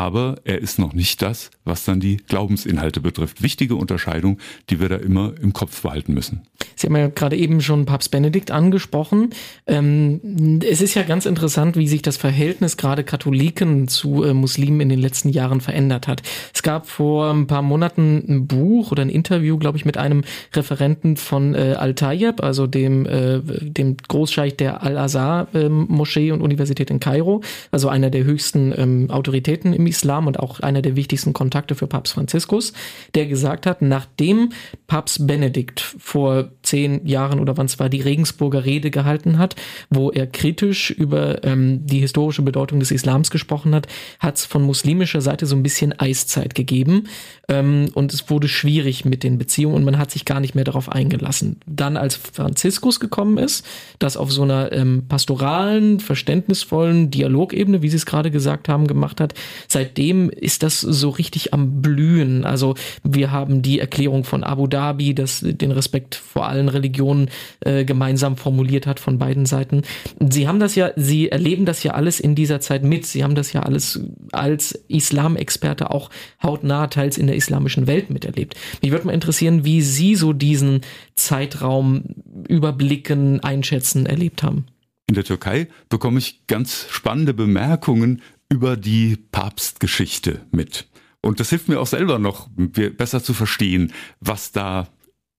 aber 0.00 0.36
er 0.44 0.62
ist 0.62 0.78
noch 0.78 0.94
nicht 0.94 1.20
das, 1.20 1.50
was 1.66 1.84
dann 1.84 2.00
die 2.00 2.16
Glaubensinhalte 2.16 3.02
betrifft. 3.02 3.42
Wichtige 3.42 3.74
Unterscheidung, 3.76 4.38
die 4.70 4.80
wir 4.80 4.88
da 4.88 4.96
immer 4.96 5.34
im 5.42 5.52
Kopf 5.52 5.82
behalten 5.82 6.14
müssen. 6.14 6.40
Sie 6.74 6.86
haben 6.86 6.96
ja 6.96 7.08
gerade 7.08 7.36
eben 7.36 7.60
schon 7.60 7.84
Papst 7.84 8.10
Benedikt 8.10 8.50
angesprochen. 8.50 9.28
Ähm, 9.66 10.60
es 10.66 10.80
ist 10.80 10.94
ja 10.94 11.02
ganz 11.02 11.26
interessant, 11.26 11.76
wie 11.76 11.86
sich 11.86 12.00
das 12.00 12.16
Verhältnis 12.16 12.78
gerade 12.78 13.04
Katholiken 13.04 13.88
zu 13.88 14.24
äh, 14.24 14.32
Muslimen 14.32 14.80
in 14.80 14.88
den 14.88 15.00
letzten 15.00 15.28
Jahren 15.28 15.60
verändert 15.60 16.08
hat. 16.08 16.22
Es 16.54 16.62
gab 16.62 16.88
vor 16.88 17.30
ein 17.30 17.46
paar 17.46 17.60
Monaten 17.60 18.24
ein 18.26 18.46
Buch 18.46 18.92
oder 18.92 19.02
ein 19.02 19.10
Interview, 19.10 19.58
glaube 19.58 19.76
ich, 19.76 19.84
mit 19.84 19.98
einem 19.98 20.22
Referenten 20.54 21.18
von 21.18 21.54
äh, 21.54 21.74
Al-Tayyab, 21.78 22.42
also 22.42 22.66
dem, 22.66 23.04
äh, 23.04 23.40
dem 23.42 23.98
Großscheich 23.98 24.56
der 24.56 24.82
Al-Azhar-Moschee 24.82 26.28
ähm, 26.28 26.34
und 26.36 26.40
Universität 26.40 26.90
in 26.90 27.00
Kairo, 27.00 27.42
also 27.70 27.90
einer 27.90 28.08
der 28.08 28.24
höchsten 28.24 28.72
ähm, 28.74 29.10
Autoritäten 29.10 29.74
im 29.74 29.89
Islam 29.90 30.26
und 30.26 30.38
auch 30.40 30.60
einer 30.60 30.80
der 30.80 30.96
wichtigsten 30.96 31.34
Kontakte 31.34 31.74
für 31.74 31.86
Papst 31.86 32.14
Franziskus, 32.14 32.72
der 33.14 33.26
gesagt 33.26 33.66
hat, 33.66 33.82
nachdem 33.82 34.50
Papst 34.86 35.26
Benedikt 35.26 35.80
vor 35.80 36.50
zehn 36.62 37.06
Jahren 37.06 37.40
oder 37.40 37.56
wann 37.56 37.66
es 37.66 37.78
war 37.78 37.88
die 37.88 38.00
Regensburger 38.00 38.64
Rede 38.64 38.90
gehalten 38.90 39.38
hat, 39.38 39.56
wo 39.90 40.10
er 40.10 40.26
kritisch 40.26 40.90
über 40.90 41.44
ähm, 41.44 41.84
die 41.84 41.98
historische 41.98 42.42
Bedeutung 42.42 42.80
des 42.80 42.90
Islams 42.90 43.30
gesprochen 43.30 43.74
hat, 43.74 43.86
hat 44.18 44.36
es 44.36 44.46
von 44.46 44.62
muslimischer 44.62 45.20
Seite 45.20 45.46
so 45.46 45.56
ein 45.56 45.62
bisschen 45.62 45.98
Eiszeit 45.98 46.54
gegeben 46.54 47.08
ähm, 47.48 47.90
und 47.94 48.14
es 48.14 48.30
wurde 48.30 48.48
schwierig 48.48 49.04
mit 49.04 49.22
den 49.22 49.38
Beziehungen 49.38 49.76
und 49.76 49.84
man 49.84 49.98
hat 49.98 50.10
sich 50.10 50.24
gar 50.24 50.40
nicht 50.40 50.54
mehr 50.54 50.64
darauf 50.64 50.88
eingelassen. 50.88 51.60
Dann 51.66 51.96
als 51.96 52.16
Franziskus 52.16 53.00
gekommen 53.00 53.38
ist, 53.38 53.66
das 53.98 54.16
auf 54.16 54.32
so 54.32 54.42
einer 54.42 54.72
ähm, 54.72 55.04
pastoralen, 55.08 56.00
verständnisvollen 56.00 57.10
Dialogebene, 57.10 57.82
wie 57.82 57.88
Sie 57.88 57.96
es 57.96 58.06
gerade 58.06 58.30
gesagt 58.30 58.68
haben, 58.68 58.86
gemacht 58.86 59.20
hat, 59.20 59.34
seitdem 59.80 60.28
ist 60.28 60.62
das 60.62 60.80
so 60.80 61.08
richtig 61.08 61.54
am 61.54 61.80
Blühen. 61.80 62.44
Also 62.44 62.74
wir 63.02 63.30
haben 63.30 63.62
die 63.62 63.80
Erklärung 63.80 64.24
von 64.24 64.44
Abu 64.44 64.66
Dhabi, 64.66 65.14
das 65.14 65.40
den 65.42 65.70
Respekt 65.70 66.16
vor 66.16 66.46
allen 66.46 66.68
Religionen 66.68 67.30
äh, 67.60 67.86
gemeinsam 67.86 68.36
formuliert 68.36 68.86
hat 68.86 69.00
von 69.00 69.18
beiden 69.18 69.46
Seiten. 69.46 69.82
Sie 70.18 70.46
haben 70.46 70.60
das 70.60 70.74
ja, 70.74 70.90
Sie 70.96 71.30
erleben 71.30 71.64
das 71.64 71.82
ja 71.82 71.92
alles 71.92 72.20
in 72.20 72.34
dieser 72.34 72.60
Zeit 72.60 72.82
mit. 72.84 73.06
Sie 73.06 73.24
haben 73.24 73.34
das 73.34 73.54
ja 73.54 73.62
alles 73.62 74.00
als 74.32 74.72
Islamexperte 74.88 75.90
auch 75.90 76.10
hautnah 76.42 76.88
teils 76.88 77.16
in 77.16 77.26
der 77.26 77.36
islamischen 77.36 77.86
Welt 77.86 78.10
miterlebt. 78.10 78.54
Mich 78.82 78.90
würde 78.90 79.06
mal 79.06 79.14
interessieren, 79.14 79.64
wie 79.64 79.80
Sie 79.80 80.14
so 80.14 80.34
diesen 80.34 80.82
Zeitraum 81.14 82.04
überblicken, 82.48 83.40
einschätzen, 83.40 84.04
erlebt 84.04 84.42
haben. 84.42 84.66
In 85.06 85.14
der 85.14 85.24
Türkei 85.24 85.68
bekomme 85.88 86.18
ich 86.18 86.46
ganz 86.46 86.86
spannende 86.90 87.32
Bemerkungen 87.34 88.20
über 88.50 88.76
die 88.76 89.16
Papstgeschichte 89.16 90.44
mit. 90.50 90.88
Und 91.22 91.40
das 91.40 91.50
hilft 91.50 91.68
mir 91.68 91.80
auch 91.80 91.86
selber 91.86 92.18
noch 92.18 92.48
besser 92.48 93.22
zu 93.22 93.32
verstehen, 93.32 93.92
was 94.20 94.52
da 94.52 94.88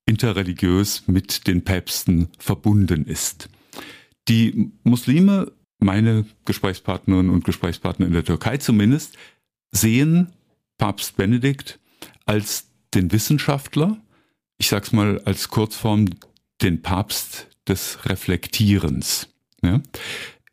interreligiös 0.05 1.07
mit 1.07 1.47
den 1.47 1.63
Päpsten 1.63 2.29
verbunden 2.39 3.05
ist. 3.05 3.49
Die 4.27 4.71
Muslime, 4.83 5.51
meine 5.79 6.25
Gesprächspartnerinnen 6.45 7.31
und 7.31 7.43
Gesprächspartner 7.43 8.07
in 8.07 8.13
der 8.13 8.23
Türkei 8.23 8.57
zumindest, 8.57 9.17
sehen 9.71 10.31
Papst 10.77 11.17
Benedikt 11.17 11.79
als 12.25 12.67
den 12.93 13.11
Wissenschaftler, 13.11 13.97
ich 14.57 14.69
sag's 14.69 14.91
mal 14.91 15.21
als 15.25 15.49
Kurzform, 15.49 16.09
den 16.61 16.81
Papst 16.81 17.47
des 17.67 18.05
Reflektierens. 18.05 19.29
Ja? 19.63 19.81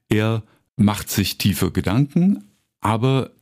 Er 0.09 0.43
macht 0.77 1.11
sich 1.11 1.39
tiefe 1.39 1.71
Gedanken, 1.71 2.48
aber 2.81 3.33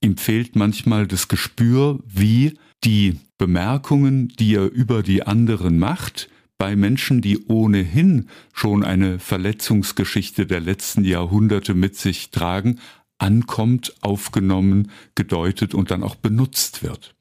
ihm 0.00 0.16
fehlt 0.16 0.56
manchmal 0.56 1.06
das 1.06 1.28
Gespür, 1.28 1.98
wie 2.06 2.58
die 2.84 3.18
Bemerkungen, 3.38 4.28
die 4.28 4.54
er 4.54 4.70
über 4.70 5.02
die 5.02 5.22
anderen 5.22 5.78
macht, 5.78 6.28
bei 6.58 6.76
Menschen, 6.76 7.20
die 7.20 7.46
ohnehin 7.46 8.28
schon 8.52 8.84
eine 8.84 9.18
Verletzungsgeschichte 9.18 10.46
der 10.46 10.60
letzten 10.60 11.04
Jahrhunderte 11.04 11.74
mit 11.74 11.96
sich 11.96 12.30
tragen, 12.30 12.78
ankommt, 13.18 13.94
aufgenommen, 14.02 14.90
gedeutet 15.14 15.74
und 15.74 15.90
dann 15.90 16.02
auch 16.02 16.14
benutzt 16.14 16.82
wird. 16.82 17.14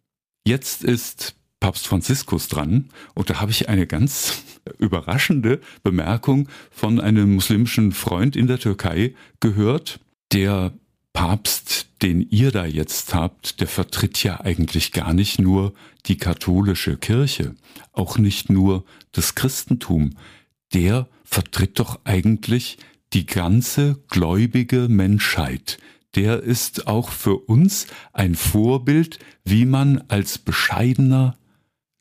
Jetzt 0.45 0.83
ist 0.83 1.35
Papst 1.59 1.87
Franziskus 1.87 2.47
dran 2.47 2.89
und 3.15 3.29
da 3.29 3.39
habe 3.39 3.51
ich 3.51 3.69
eine 3.69 3.87
ganz 3.87 4.43
überraschende 4.79 5.61
Bemerkung 5.83 6.49
von 6.71 6.99
einem 6.99 7.33
muslimischen 7.33 7.91
Freund 7.91 8.35
in 8.35 8.47
der 8.47 8.59
Türkei 8.59 9.15
gehört, 9.39 9.99
der 10.33 10.73
Papst, 11.13 11.87
den 12.01 12.27
ihr 12.29 12.51
da 12.51 12.65
jetzt 12.65 13.13
habt, 13.13 13.61
der 13.61 13.67
vertritt 13.67 14.23
ja 14.23 14.41
eigentlich 14.41 14.91
gar 14.91 15.13
nicht 15.13 15.39
nur 15.39 15.73
die 16.07 16.17
katholische 16.17 16.97
Kirche, 16.97 17.55
auch 17.91 18.17
nicht 18.17 18.49
nur 18.49 18.83
das 19.11 19.35
Christentum. 19.35 20.17
Der 20.73 21.07
vertritt 21.23 21.79
doch 21.79 22.01
eigentlich 22.03 22.77
die 23.13 23.25
ganze 23.25 24.01
gläubige 24.09 24.89
Menschheit. 24.89 25.77
Der 26.15 26.41
ist 26.41 26.87
auch 26.87 27.09
für 27.09 27.37
uns 27.37 27.87
ein 28.11 28.35
Vorbild, 28.35 29.19
wie 29.45 29.65
man 29.65 30.03
als 30.09 30.37
bescheidener, 30.39 31.37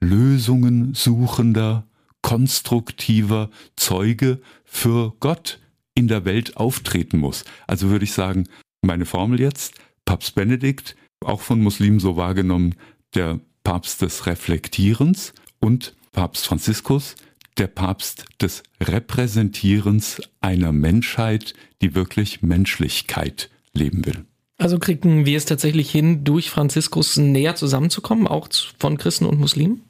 Lösungen 0.01 0.95
suchender, 0.95 1.87
konstruktiver 2.23 3.51
Zeuge 3.77 4.41
für 4.65 5.15
Gott 5.21 5.61
in 5.95 6.09
der 6.09 6.25
Welt 6.25 6.57
auftreten 6.57 7.19
muss. 7.19 7.45
Also 7.67 7.89
würde 7.91 8.05
ich 8.05 8.13
sagen, 8.13 8.49
meine 8.83 9.07
Formel 9.07 9.41
jetzt, 9.41 9.75
Papst 10.05 10.35
Benedikt, 10.35 10.97
auch 11.25 11.41
von 11.41 11.61
Muslimen 11.61 12.01
so 12.01 12.17
wahrgenommen, 12.17 12.75
der 13.15 13.41
Papst 13.65 14.03
des 14.03 14.27
Reflektierens 14.27 15.33
und 15.61 15.95
Papst 16.13 16.47
Franziskus, 16.47 17.15
der 17.59 17.69
Papst 17.69 18.25
des 18.41 18.63
Repräsentierens 18.81 20.21
einer 20.41 20.73
Menschheit, 20.73 21.55
die 21.81 21.95
wirklich 21.95 22.43
Menschlichkeit 22.43 23.51
leben 23.73 24.05
will. 24.05 24.25
Also 24.59 24.79
kriegen 24.79 25.27
wir 25.27 25.37
es 25.37 25.45
tatsächlich 25.45 25.91
hin, 25.91 26.25
durch 26.25 26.51
Franziskus 26.51 27.17
näher 27.17 27.57
zusammenzukommen, 27.57 28.27
auch 28.27 28.49
von 28.79 28.97
Christen 28.97 29.27
und 29.27 29.41
Muslimen? 29.41 29.83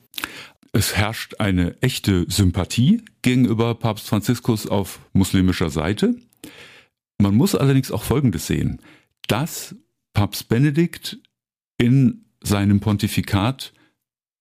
Es 0.72 0.96
herrscht 0.96 1.34
eine 1.38 1.76
echte 1.82 2.24
Sympathie 2.28 3.02
gegenüber 3.20 3.74
Papst 3.74 4.08
Franziskus 4.08 4.66
auf 4.66 5.00
muslimischer 5.12 5.68
Seite. 5.68 6.14
Man 7.22 7.36
muss 7.36 7.54
allerdings 7.54 7.92
auch 7.92 8.02
Folgendes 8.02 8.48
sehen, 8.48 8.80
dass 9.28 9.76
Papst 10.12 10.48
Benedikt 10.48 11.18
in 11.78 12.24
seinem 12.42 12.80
Pontifikat 12.80 13.72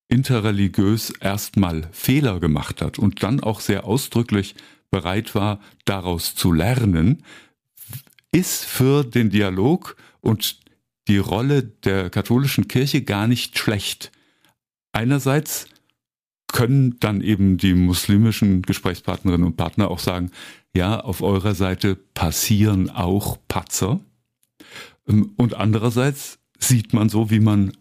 interreligiös 0.08 1.12
erstmal 1.12 1.88
Fehler 1.92 2.40
gemacht 2.40 2.82
hat 2.82 2.98
und 2.98 3.22
dann 3.22 3.40
auch 3.40 3.60
sehr 3.60 3.86
ausdrücklich 3.86 4.56
bereit 4.90 5.36
war, 5.36 5.62
daraus 5.86 6.34
zu 6.34 6.52
lernen, 6.52 7.24
ist 8.32 8.66
für 8.66 9.04
den 9.04 9.30
Dialog 9.30 9.96
und 10.20 10.60
die 11.08 11.20
Rolle 11.20 11.62
der 11.62 12.10
katholischen 12.10 12.68
Kirche 12.68 13.04
gar 13.04 13.28
nicht 13.28 13.60
schlecht. 13.60 14.12
Einerseits 14.92 15.68
können 16.52 17.00
dann 17.00 17.22
eben 17.22 17.58
die 17.58 17.76
muslimischen 17.76 18.64
Gesprächspartnerinnen 18.64 19.46
und 19.46 19.56
Partner 19.56 19.92
auch 19.92 20.00
sagen, 20.00 20.32
ja, 20.76 21.00
auf 21.00 21.22
eurer 21.22 21.56
Seite 21.56 21.96
passieren 21.96 22.90
auch 22.90 23.38
Patzer. 23.48 24.00
Ähm, 25.08 25.34
und 25.38 25.56
andererseits 25.56 26.40
sieht 26.60 26.94
man 26.94 27.10
so, 27.10 27.30
wie 27.30 27.40
man 27.40 27.74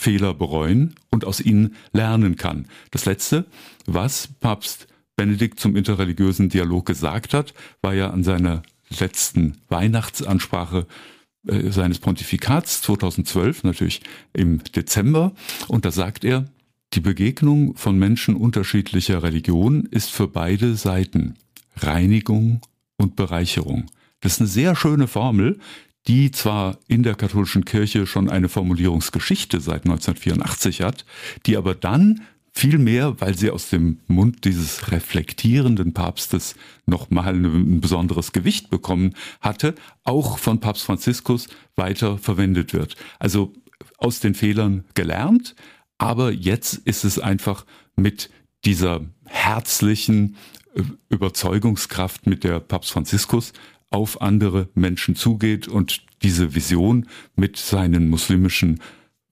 Fehler 0.00 0.34
bereuen 0.34 0.94
und 1.10 1.24
aus 1.24 1.40
ihnen 1.40 1.74
lernen 1.92 2.36
kann. 2.36 2.66
Das 2.92 3.04
Letzte, 3.04 3.46
was 3.86 4.28
Papst 4.40 4.86
Benedikt 5.16 5.58
zum 5.58 5.74
interreligiösen 5.74 6.48
Dialog 6.48 6.86
gesagt 6.86 7.34
hat, 7.34 7.52
war 7.82 7.94
ja 7.94 8.10
an 8.10 8.22
seiner 8.22 8.62
letzten 9.00 9.58
Weihnachtsansprache 9.68 10.86
äh, 11.48 11.70
seines 11.70 11.98
Pontifikats 11.98 12.82
2012, 12.82 13.64
natürlich 13.64 14.00
im 14.32 14.62
Dezember. 14.62 15.32
Und 15.66 15.84
da 15.84 15.90
sagt 15.90 16.24
er, 16.24 16.44
die 16.94 17.00
Begegnung 17.00 17.76
von 17.76 17.98
Menschen 17.98 18.36
unterschiedlicher 18.36 19.22
Religion 19.22 19.86
ist 19.90 20.10
für 20.10 20.28
beide 20.28 20.76
Seiten 20.76 21.34
Reinigung 21.82 22.60
und 22.96 23.16
Bereicherung. 23.16 23.86
Das 24.20 24.34
ist 24.34 24.40
eine 24.40 24.48
sehr 24.48 24.76
schöne 24.76 25.06
Formel, 25.06 25.58
die 26.06 26.30
zwar 26.30 26.78
in 26.88 27.02
der 27.02 27.14
katholischen 27.14 27.64
Kirche 27.64 28.06
schon 28.06 28.30
eine 28.30 28.48
Formulierungsgeschichte 28.48 29.60
seit 29.60 29.84
1984 29.84 30.80
hat, 30.80 31.04
die 31.46 31.56
aber 31.56 31.74
dann 31.74 32.22
vielmehr, 32.52 33.20
weil 33.20 33.36
sie 33.36 33.50
aus 33.50 33.68
dem 33.68 34.00
Mund 34.08 34.44
dieses 34.44 34.90
reflektierenden 34.90 35.92
Papstes 35.94 36.56
nochmal 36.86 37.34
ein 37.34 37.80
besonderes 37.80 38.32
Gewicht 38.32 38.70
bekommen 38.70 39.14
hatte, 39.40 39.74
auch 40.02 40.38
von 40.38 40.58
Papst 40.58 40.84
Franziskus 40.84 41.48
weiter 41.76 42.18
verwendet 42.18 42.72
wird. 42.72 42.96
Also 43.18 43.52
aus 43.98 44.20
den 44.20 44.34
Fehlern 44.34 44.84
gelernt, 44.94 45.54
aber 45.98 46.32
jetzt 46.32 46.74
ist 46.78 47.04
es 47.04 47.18
einfach 47.18 47.64
mit 47.96 48.30
dieser 48.64 49.02
herzlichen 49.26 50.36
Überzeugungskraft, 51.08 52.26
mit 52.26 52.44
der 52.44 52.60
Papst 52.60 52.92
Franziskus 52.92 53.52
auf 53.90 54.20
andere 54.20 54.68
Menschen 54.74 55.16
zugeht 55.16 55.68
und 55.68 56.02
diese 56.22 56.54
Vision 56.54 57.06
mit 57.36 57.56
seinen 57.56 58.08
muslimischen 58.08 58.80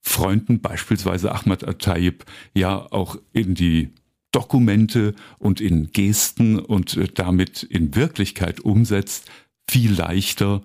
Freunden, 0.01 0.61
beispielsweise 0.61 1.33
Ahmad 1.33 1.67
Attayib, 1.67 2.25
ja 2.53 2.91
auch 2.91 3.17
in 3.33 3.55
die 3.55 3.89
Dokumente 4.31 5.15
und 5.37 5.61
in 5.61 5.91
Gesten 5.91 6.59
und 6.59 6.95
äh, 6.97 7.07
damit 7.13 7.63
in 7.63 7.95
Wirklichkeit 7.95 8.59
umsetzt, 8.59 9.29
viel 9.69 9.93
leichter 9.93 10.61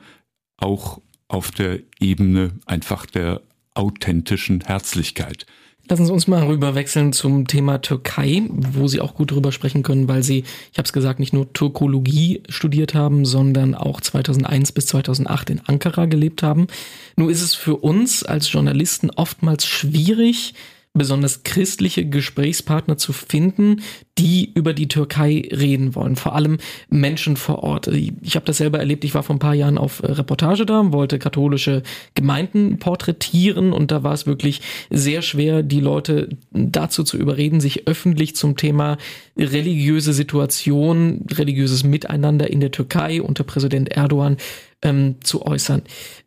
auch 0.56 1.00
auf 1.28 1.50
der 1.50 1.80
Ebene 1.98 2.52
einfach 2.66 3.06
der 3.06 3.40
authentischen 3.74 4.60
Herzlichkeit. 4.60 5.46
Lassen 5.88 6.06
Sie 6.06 6.12
uns 6.12 6.28
mal 6.28 6.44
rüberwechseln 6.44 7.12
zum 7.12 7.46
Thema 7.48 7.82
Türkei, 7.82 8.44
wo 8.48 8.86
Sie 8.86 9.00
auch 9.00 9.14
gut 9.14 9.32
drüber 9.32 9.50
sprechen 9.50 9.82
können, 9.82 10.06
weil 10.06 10.22
Sie, 10.22 10.44
ich 10.70 10.78
habe 10.78 10.86
es 10.86 10.92
gesagt, 10.92 11.18
nicht 11.18 11.32
nur 11.32 11.52
Turkologie 11.52 12.42
studiert 12.48 12.94
haben, 12.94 13.24
sondern 13.24 13.74
auch 13.74 14.00
2001 14.00 14.72
bis 14.72 14.86
2008 14.86 15.50
in 15.50 15.60
Ankara 15.60 16.06
gelebt 16.06 16.42
haben. 16.42 16.68
Nur 17.16 17.30
ist 17.30 17.42
es 17.42 17.54
für 17.54 17.76
uns 17.76 18.22
als 18.22 18.50
Journalisten 18.52 19.10
oftmals 19.10 19.66
schwierig, 19.66 20.54
besonders 20.94 21.42
christliche 21.42 22.04
Gesprächspartner 22.04 22.98
zu 22.98 23.14
finden, 23.14 23.80
die 24.18 24.52
über 24.52 24.74
die 24.74 24.88
Türkei 24.88 25.48
reden 25.50 25.94
wollen. 25.94 26.16
Vor 26.16 26.34
allem 26.34 26.58
Menschen 26.90 27.36
vor 27.36 27.62
Ort. 27.62 27.86
Ich 27.86 28.34
habe 28.34 28.44
das 28.44 28.58
selber 28.58 28.78
erlebt. 28.78 29.04
Ich 29.04 29.14
war 29.14 29.22
vor 29.22 29.34
ein 29.34 29.38
paar 29.38 29.54
Jahren 29.54 29.78
auf 29.78 30.02
äh, 30.02 30.12
Reportage 30.12 30.66
da, 30.66 30.92
wollte 30.92 31.18
katholische 31.18 31.82
Gemeinden 32.14 32.78
porträtieren 32.78 33.72
und 33.72 33.90
da 33.90 34.02
war 34.02 34.12
es 34.12 34.26
wirklich 34.26 34.60
sehr 34.90 35.22
schwer, 35.22 35.62
die 35.62 35.80
Leute 35.80 36.28
dazu 36.50 37.04
zu 37.04 37.16
überreden, 37.16 37.60
sich 37.60 37.88
öffentlich 37.88 38.36
zum 38.36 38.56
Thema 38.56 38.98
religiöse 39.38 40.12
Situation, 40.12 41.24
religiöses 41.32 41.84
Miteinander 41.84 42.50
in 42.50 42.60
der 42.60 42.70
Türkei 42.70 43.22
unter 43.22 43.44
Präsident 43.44 43.90
Erdogan 43.90 44.36
ähm, 44.82 45.16
zu 45.22 45.46
äußern. 45.46 45.82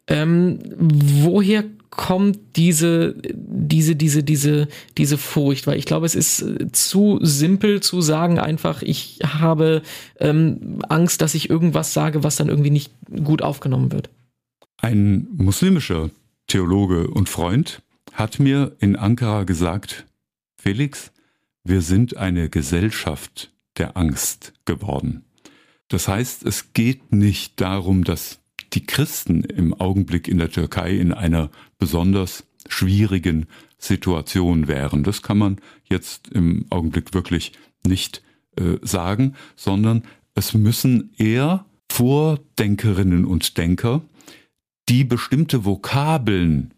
Ähm, 0.07 0.59
woher 0.77 1.65
kommt 1.89 2.39
diese, 2.55 3.15
diese, 3.33 3.95
diese, 3.95 4.23
diese, 4.23 4.67
diese 4.97 5.17
Furcht? 5.17 5.67
Weil 5.67 5.77
ich 5.77 5.85
glaube, 5.85 6.05
es 6.05 6.15
ist 6.15 6.41
äh, 6.41 6.71
zu 6.71 7.19
simpel 7.21 7.81
zu 7.81 8.01
sagen, 8.01 8.39
einfach, 8.39 8.81
ich 8.81 9.19
habe 9.23 9.81
ähm, 10.19 10.79
Angst, 10.89 11.21
dass 11.21 11.35
ich 11.35 11.49
irgendwas 11.49 11.93
sage, 11.93 12.23
was 12.23 12.35
dann 12.35 12.49
irgendwie 12.49 12.71
nicht 12.71 12.91
gut 13.23 13.41
aufgenommen 13.41 13.91
wird. 13.91 14.09
Ein 14.77 15.27
muslimischer 15.31 16.09
Theologe 16.47 17.07
und 17.07 17.29
Freund 17.29 17.81
hat 18.13 18.39
mir 18.39 18.75
in 18.79 18.95
Ankara 18.95 19.43
gesagt, 19.43 20.05
Felix, 20.57 21.11
wir 21.63 21.81
sind 21.81 22.17
eine 22.17 22.49
Gesellschaft 22.49 23.51
der 23.77 23.97
Angst 23.97 24.53
geworden. 24.65 25.25
Das 25.87 26.07
heißt, 26.07 26.45
es 26.45 26.73
geht 26.73 27.11
nicht 27.11 27.59
darum, 27.61 28.03
dass 28.03 28.39
die 28.75 28.85
Christen 28.85 29.43
im 29.43 29.73
Augenblick 29.73 30.27
in 30.27 30.37
der 30.37 30.51
Türkei 30.51 30.91
in 30.91 31.13
einer 31.13 31.49
besonders 31.77 32.45
schwierigen 32.67 33.47
Situation 33.77 34.67
wären. 34.67 35.03
Das 35.03 35.21
kann 35.21 35.37
man 35.37 35.57
jetzt 35.89 36.29
im 36.29 36.65
Augenblick 36.69 37.13
wirklich 37.13 37.53
nicht 37.85 38.23
äh, 38.57 38.77
sagen, 38.81 39.35
sondern 39.55 40.03
es 40.33 40.53
müssen 40.53 41.13
eher 41.17 41.65
Vordenkerinnen 41.91 43.25
und 43.25 43.57
Denker, 43.57 44.01
die 44.89 45.03
bestimmte 45.03 45.65
Vokabeln 45.65 46.73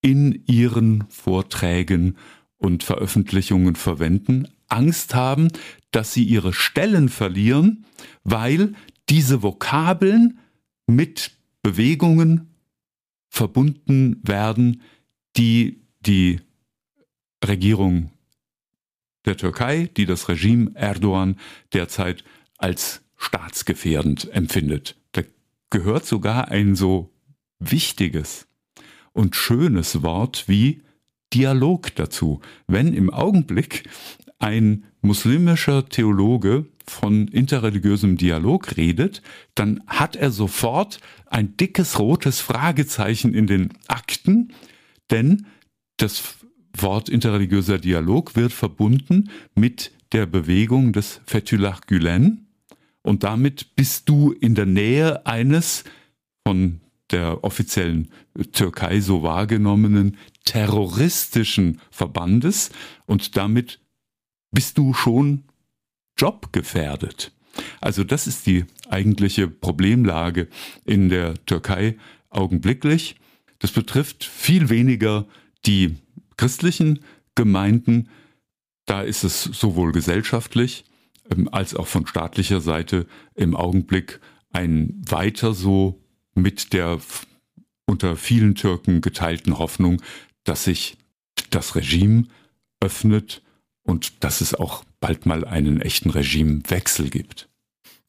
in 0.00 0.42
ihren 0.46 1.04
Vorträgen 1.08 2.16
und 2.56 2.82
Veröffentlichungen 2.82 3.76
verwenden, 3.76 4.48
Angst 4.68 5.14
haben, 5.14 5.48
dass 5.90 6.12
sie 6.12 6.24
ihre 6.24 6.52
Stellen 6.52 7.08
verlieren, 7.08 7.84
weil 8.22 8.74
diese 9.08 9.42
Vokabeln 9.42 10.38
mit 10.86 11.32
Bewegungen 11.64 12.54
verbunden 13.30 14.20
werden, 14.22 14.82
die 15.36 15.80
die 16.00 16.40
Regierung 17.42 18.10
der 19.24 19.38
Türkei, 19.38 19.88
die 19.96 20.04
das 20.04 20.28
Regime 20.28 20.72
Erdogan 20.74 21.40
derzeit 21.72 22.22
als 22.58 23.02
staatsgefährdend 23.16 24.30
empfindet. 24.30 24.96
Da 25.12 25.22
gehört 25.70 26.04
sogar 26.04 26.48
ein 26.48 26.76
so 26.76 27.10
wichtiges 27.58 28.46
und 29.14 29.34
schönes 29.34 30.02
Wort 30.02 30.44
wie 30.46 30.82
Dialog 31.32 31.94
dazu. 31.94 32.42
Wenn 32.66 32.92
im 32.92 33.08
Augenblick 33.08 33.88
ein 34.38 34.84
muslimischer 35.00 35.88
Theologe 35.88 36.66
von 36.86 37.28
interreligiösem 37.28 38.16
Dialog 38.16 38.76
redet, 38.76 39.22
dann 39.54 39.82
hat 39.86 40.16
er 40.16 40.30
sofort 40.30 41.00
ein 41.26 41.56
dickes 41.56 41.98
rotes 41.98 42.40
Fragezeichen 42.40 43.34
in 43.34 43.46
den 43.46 43.70
Akten, 43.88 44.52
denn 45.10 45.46
das 45.96 46.36
Wort 46.76 47.08
interreligiöser 47.08 47.78
Dialog 47.78 48.36
wird 48.36 48.52
verbunden 48.52 49.30
mit 49.54 49.92
der 50.12 50.26
Bewegung 50.26 50.92
des 50.92 51.20
Fethullah 51.26 51.78
Gülen 51.86 52.44
und 53.04 53.22
damit 53.22 53.76
bist 53.76 54.08
du 54.08 54.32
in 54.32 54.54
der 54.54 54.66
Nähe 54.66 55.24
eines 55.26 55.84
von 56.46 56.80
der 57.10 57.44
offiziellen 57.44 58.08
Türkei 58.52 59.00
so 59.00 59.22
wahrgenommenen 59.22 60.16
terroristischen 60.44 61.80
Verbandes. 61.90 62.70
Und 63.04 63.36
damit 63.36 63.80
bist 64.50 64.78
du 64.78 64.94
schon 64.94 65.44
jobgefährdet. 66.16 67.32
Also 67.80 68.04
das 68.04 68.26
ist 68.26 68.46
die 68.46 68.64
eigentliche 68.88 69.48
Problemlage 69.48 70.48
in 70.84 71.08
der 71.08 71.34
Türkei 71.46 71.96
augenblicklich. 72.30 73.16
Das 73.58 73.70
betrifft 73.70 74.24
viel 74.24 74.68
weniger 74.68 75.26
die 75.66 75.96
christlichen 76.36 77.00
Gemeinden. 77.34 78.08
Da 78.86 79.02
ist 79.02 79.24
es 79.24 79.44
sowohl 79.44 79.92
gesellschaftlich 79.92 80.84
ähm, 81.30 81.48
als 81.50 81.74
auch 81.74 81.86
von 81.86 82.06
staatlicher 82.06 82.60
Seite 82.60 83.06
im 83.34 83.56
Augenblick 83.56 84.20
ein 84.50 85.00
weiter 85.08 85.54
so 85.54 86.00
mit 86.34 86.72
der 86.72 87.00
unter 87.86 88.16
vielen 88.16 88.54
Türken 88.54 89.00
geteilten 89.00 89.58
Hoffnung, 89.58 90.02
dass 90.44 90.64
sich 90.64 90.96
das 91.50 91.76
Regime 91.76 92.24
öffnet 92.80 93.42
und 93.82 94.24
dass 94.24 94.40
es 94.40 94.54
auch 94.54 94.84
bald 95.04 95.26
mal 95.26 95.44
einen 95.44 95.82
echten 95.82 96.08
Regimewechsel 96.08 97.10
gibt. 97.10 97.46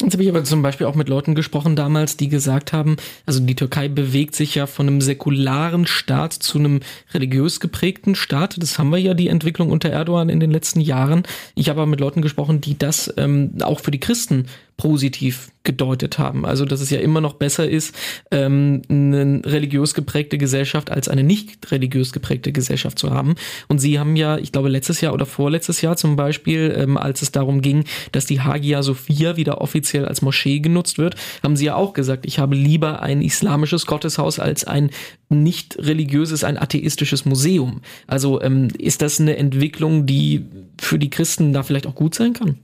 Jetzt 0.01 0.13
habe 0.13 0.23
ich 0.23 0.29
aber 0.29 0.45
zum 0.45 0.61
Beispiel 0.61 0.87
auch 0.87 0.95
mit 0.95 1.09
Leuten 1.09 1.35
gesprochen 1.35 1.75
damals, 1.75 2.15
die 2.15 2.29
gesagt 2.29 2.71
haben, 2.71 2.95
also 3.25 3.41
die 3.41 3.55
Türkei 3.55 3.89
bewegt 3.89 4.33
sich 4.33 4.55
ja 4.55 4.65
von 4.65 4.87
einem 4.87 5.01
säkularen 5.01 5.87
Staat 5.87 6.31
zu 6.31 6.57
einem 6.57 6.79
religiös 7.13 7.59
geprägten 7.59 8.15
Staat. 8.15 8.61
Das 8.61 8.79
haben 8.79 8.91
wir 8.91 8.97
ja 8.97 9.13
die 9.13 9.27
Entwicklung 9.27 9.71
unter 9.71 9.89
Erdogan 9.89 10.29
in 10.29 10.39
den 10.39 10.51
letzten 10.51 10.79
Jahren. 10.79 11.23
Ich 11.53 11.67
habe 11.67 11.81
aber 11.81 11.89
mit 11.89 11.99
Leuten 11.99 12.21
gesprochen, 12.21 12.61
die 12.61 12.77
das 12.77 13.13
ähm, 13.17 13.55
auch 13.61 13.81
für 13.81 13.91
die 13.91 13.99
Christen 13.99 14.47
positiv 14.77 15.51
gedeutet 15.63 16.19
haben. 16.19 16.45
Also 16.45 16.63
dass 16.63 16.79
es 16.79 16.89
ja 16.89 16.99
immer 16.99 17.21
noch 17.21 17.33
besser 17.33 17.67
ist, 17.67 17.95
ähm, 18.31 18.81
eine 18.87 19.41
religiös 19.43 19.93
geprägte 19.93 20.37
Gesellschaft 20.37 20.91
als 20.91 21.07
eine 21.09 21.23
nicht 21.23 21.71
religiös 21.71 22.13
geprägte 22.13 22.51
Gesellschaft 22.51 22.99
zu 22.99 23.11
haben. 23.11 23.35
Und 23.67 23.79
sie 23.79 23.99
haben 23.99 24.15
ja, 24.15 24.37
ich 24.37 24.51
glaube, 24.51 24.69
letztes 24.69 25.01
Jahr 25.01 25.13
oder 25.13 25.25
vorletztes 25.25 25.81
Jahr 25.81 25.97
zum 25.97 26.15
Beispiel, 26.15 26.73
ähm, 26.77 26.97
als 26.97 27.21
es 27.21 27.31
darum 27.31 27.61
ging, 27.61 27.85
dass 28.11 28.25
die 28.25 28.41
Hagia 28.41 28.83
Sophia 28.83 29.37
wieder 29.37 29.61
offiziell 29.61 30.05
als 30.05 30.21
Moschee 30.21 30.59
genutzt 30.59 30.97
wird, 30.97 31.15
haben 31.41 31.55
sie 31.55 31.65
ja 31.65 31.75
auch 31.75 31.93
gesagt, 31.93 32.25
ich 32.25 32.39
habe 32.39 32.55
lieber 32.55 33.01
ein 33.01 33.21
islamisches 33.21 33.85
Gotteshaus 33.85 34.39
als 34.39 34.65
ein 34.65 34.91
nicht 35.29 35.77
religiöses, 35.79 36.43
ein 36.43 36.57
atheistisches 36.57 37.25
Museum. 37.25 37.81
Also 38.07 38.41
ähm, 38.41 38.67
ist 38.77 39.01
das 39.01 39.19
eine 39.19 39.37
Entwicklung, 39.37 40.05
die 40.05 40.45
für 40.79 40.99
die 40.99 41.09
Christen 41.09 41.53
da 41.53 41.63
vielleicht 41.63 41.87
auch 41.87 41.95
gut 41.95 42.13
sein 42.13 42.33
kann? 42.33 42.59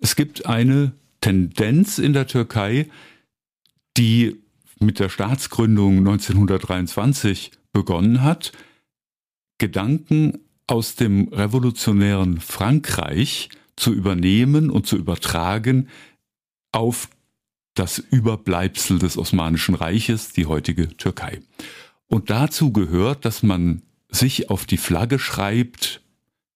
Es 0.00 0.16
gibt 0.16 0.46
eine 0.46 0.92
Tendenz 1.22 1.98
in 1.98 2.12
der 2.12 2.26
Türkei, 2.26 2.90
die 3.96 4.42
mit 4.78 4.98
der 4.98 5.08
Staatsgründung 5.08 5.98
1923 5.98 7.52
begonnen 7.72 8.22
hat, 8.22 8.52
Gedanken 9.58 10.40
aus 10.66 10.96
dem 10.96 11.28
revolutionären 11.28 12.40
Frankreich 12.40 13.48
zu 13.76 13.92
übernehmen 13.94 14.70
und 14.70 14.86
zu 14.86 14.96
übertragen 14.96 15.88
auf 16.72 17.08
das 17.74 17.98
Überbleibsel 17.98 18.98
des 18.98 19.16
Osmanischen 19.16 19.74
Reiches, 19.74 20.32
die 20.32 20.46
heutige 20.46 20.94
Türkei. 20.96 21.40
Und 22.08 22.28
dazu 22.28 22.72
gehört, 22.72 23.24
dass 23.24 23.42
man 23.42 23.82
sich 24.10 24.50
auf 24.50 24.66
die 24.66 24.76
Flagge 24.76 25.18
schreibt, 25.18 26.02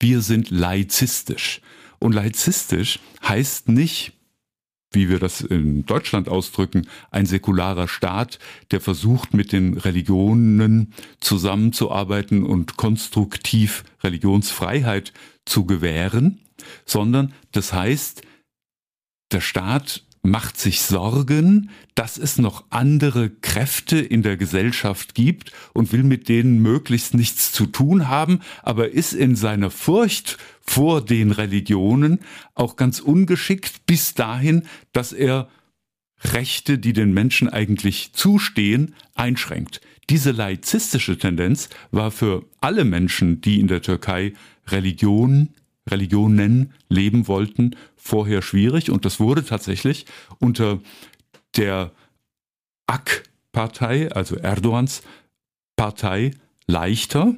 wir 0.01 0.21
sind 0.21 0.51
laizistisch. 0.51 1.63
Und 1.99 2.13
laizistisch 2.13 2.99
heißt 3.27 3.69
nicht, 3.69 4.16
wie 4.97 5.09
wir 5.11 5.19
das 5.19 5.43
in 5.43 5.85
Deutschland 5.85 6.29
ausdrücken, 6.29 6.89
ein 7.11 7.27
säkularer 7.27 7.87
Staat, 7.87 8.39
der 8.71 8.81
versucht, 8.81 9.35
mit 9.35 9.53
den 9.53 9.77
Religionen 9.77 10.95
zusammenzuarbeiten 11.21 12.43
und 12.43 12.77
konstruktiv 12.77 13.85
Religionsfreiheit 14.03 15.13
zu 15.45 15.67
gewähren, 15.67 16.41
sondern 16.87 17.35
das 17.53 17.73
heißt, 17.73 18.23
der 19.33 19.41
Staat 19.41 20.06
macht 20.27 20.59
sich 20.59 20.81
Sorgen, 20.81 21.71
dass 21.95 22.19
es 22.19 22.39
noch 22.39 22.65
andere 22.71 23.31
Kräfte 23.31 23.99
in 23.99 24.23
der 24.23 24.37
Gesellschaft 24.37 25.15
gibt 25.15 25.53
und 25.73 25.93
will 25.93 26.03
mit 26.03 26.29
denen 26.29 26.61
möglichst 26.61 27.15
nichts 27.15 27.53
zu 27.53 27.67
tun 27.67 28.09
haben, 28.09 28.41
aber 28.63 28.91
ist 28.91 29.13
in 29.13 29.37
seiner 29.37 29.71
Furcht 29.71 30.39
vor 30.61 31.05
den 31.05 31.31
Religionen 31.31 32.21
auch 32.55 32.77
ganz 32.77 33.01
ungeschickt 33.01 33.87
bis 33.87 34.15
dahin, 34.15 34.65
dass 34.93 35.13
er 35.13 35.49
Rechte, 36.23 36.79
die 36.79 36.93
den 36.93 37.13
Menschen 37.13 37.49
eigentlich 37.49 38.13
zustehen, 38.13 38.95
einschränkt. 39.15 39.81
Diese 40.09 40.31
laizistische 40.31 41.19
Tendenz 41.19 41.69
war 41.91 42.11
für 42.11 42.45
alle 42.61 42.85
Menschen, 42.85 43.41
die 43.41 43.61
in 43.61 43.67
der 43.67 43.83
Türkei 43.83 44.33
Religion, 44.69 45.51
Religionen 45.89 46.73
leben 46.89 47.29
wollten, 47.29 47.77
vorher 47.97 48.43
schwierig 48.43 48.91
und 48.91 49.05
das 49.05 49.21
wurde 49.21 49.45
tatsächlich 49.45 50.07
unter 50.39 50.81
der 51.57 51.93
AK-Partei, 52.87 54.11
also 54.13 54.37
Erdogans 54.37 55.03
Partei, 55.77 56.33
leichter. 56.67 57.35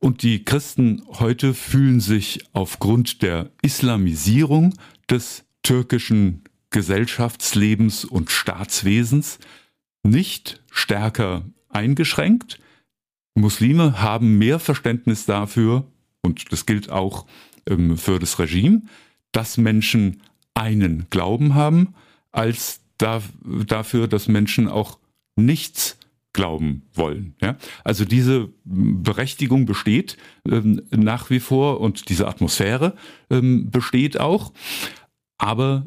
Und 0.00 0.22
die 0.22 0.44
Christen 0.44 1.02
heute 1.18 1.54
fühlen 1.54 2.00
sich 2.00 2.44
aufgrund 2.52 3.22
der 3.22 3.50
Islamisierung 3.62 4.74
des 5.10 5.44
türkischen 5.62 6.44
Gesellschaftslebens 6.70 8.04
und 8.04 8.30
Staatswesens 8.30 9.38
nicht 10.02 10.62
stärker 10.70 11.44
eingeschränkt. 11.68 12.60
Muslime 13.34 14.00
haben 14.00 14.38
mehr 14.38 14.58
Verständnis 14.58 15.26
dafür, 15.26 15.90
und 16.22 16.52
das 16.52 16.66
gilt 16.66 16.90
auch 16.90 17.26
ähm, 17.68 17.96
für 17.96 18.18
das 18.18 18.38
Regime, 18.38 18.82
dass 19.32 19.56
Menschen 19.56 20.22
einen 20.54 21.06
Glauben 21.10 21.54
haben, 21.54 21.94
als 22.32 22.80
da, 22.98 23.22
dafür, 23.66 24.08
dass 24.08 24.28
Menschen 24.28 24.68
auch 24.68 24.98
nichts 25.36 25.98
glauben 26.32 26.82
wollen. 26.94 27.34
Ja? 27.40 27.56
Also 27.84 28.04
diese 28.04 28.48
Berechtigung 28.64 29.66
besteht 29.66 30.16
ähm, 30.46 30.82
nach 30.90 31.30
wie 31.30 31.40
vor 31.40 31.80
und 31.80 32.08
diese 32.08 32.28
Atmosphäre 32.28 32.94
ähm, 33.30 33.70
besteht 33.70 34.20
auch. 34.20 34.52
Aber 35.38 35.86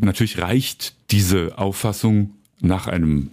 natürlich 0.00 0.38
reicht 0.38 0.96
diese 1.10 1.58
Auffassung 1.58 2.34
nach 2.60 2.86
einem 2.86 3.30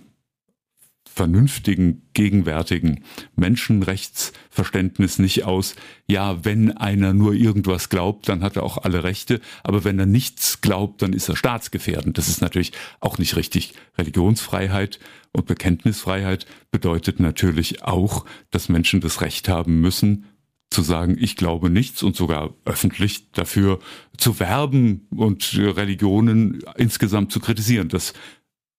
vernünftigen, 1.15 2.01
gegenwärtigen 2.13 3.05
Menschenrechtsverständnis 3.37 5.17
nicht 5.17 5.45
aus, 5.45 5.75
ja, 6.07 6.43
wenn 6.43 6.75
einer 6.75 7.13
nur 7.13 7.33
irgendwas 7.33 7.87
glaubt, 7.87 8.27
dann 8.27 8.43
hat 8.43 8.57
er 8.57 8.63
auch 8.63 8.79
alle 8.79 9.05
Rechte, 9.05 9.39
aber 9.63 9.85
wenn 9.85 9.97
er 9.97 10.05
nichts 10.05 10.59
glaubt, 10.59 11.01
dann 11.01 11.13
ist 11.13 11.29
er 11.29 11.37
staatsgefährdend. 11.37 12.17
Das 12.17 12.27
ist 12.27 12.41
natürlich 12.41 12.73
auch 12.99 13.17
nicht 13.17 13.37
richtig. 13.37 13.73
Religionsfreiheit 13.97 14.99
und 15.31 15.45
Bekenntnisfreiheit 15.45 16.45
bedeutet 16.69 17.21
natürlich 17.21 17.83
auch, 17.83 18.25
dass 18.51 18.67
Menschen 18.67 18.99
das 18.99 19.21
Recht 19.21 19.47
haben 19.47 19.79
müssen, 19.79 20.25
zu 20.69 20.81
sagen, 20.81 21.15
ich 21.17 21.37
glaube 21.37 21.69
nichts 21.69 22.03
und 22.03 22.17
sogar 22.17 22.53
öffentlich 22.65 23.31
dafür 23.31 23.79
zu 24.17 24.39
werben 24.41 25.07
und 25.15 25.57
Religionen 25.57 26.61
insgesamt 26.75 27.31
zu 27.31 27.39
kritisieren. 27.39 27.87
Das 27.87 28.13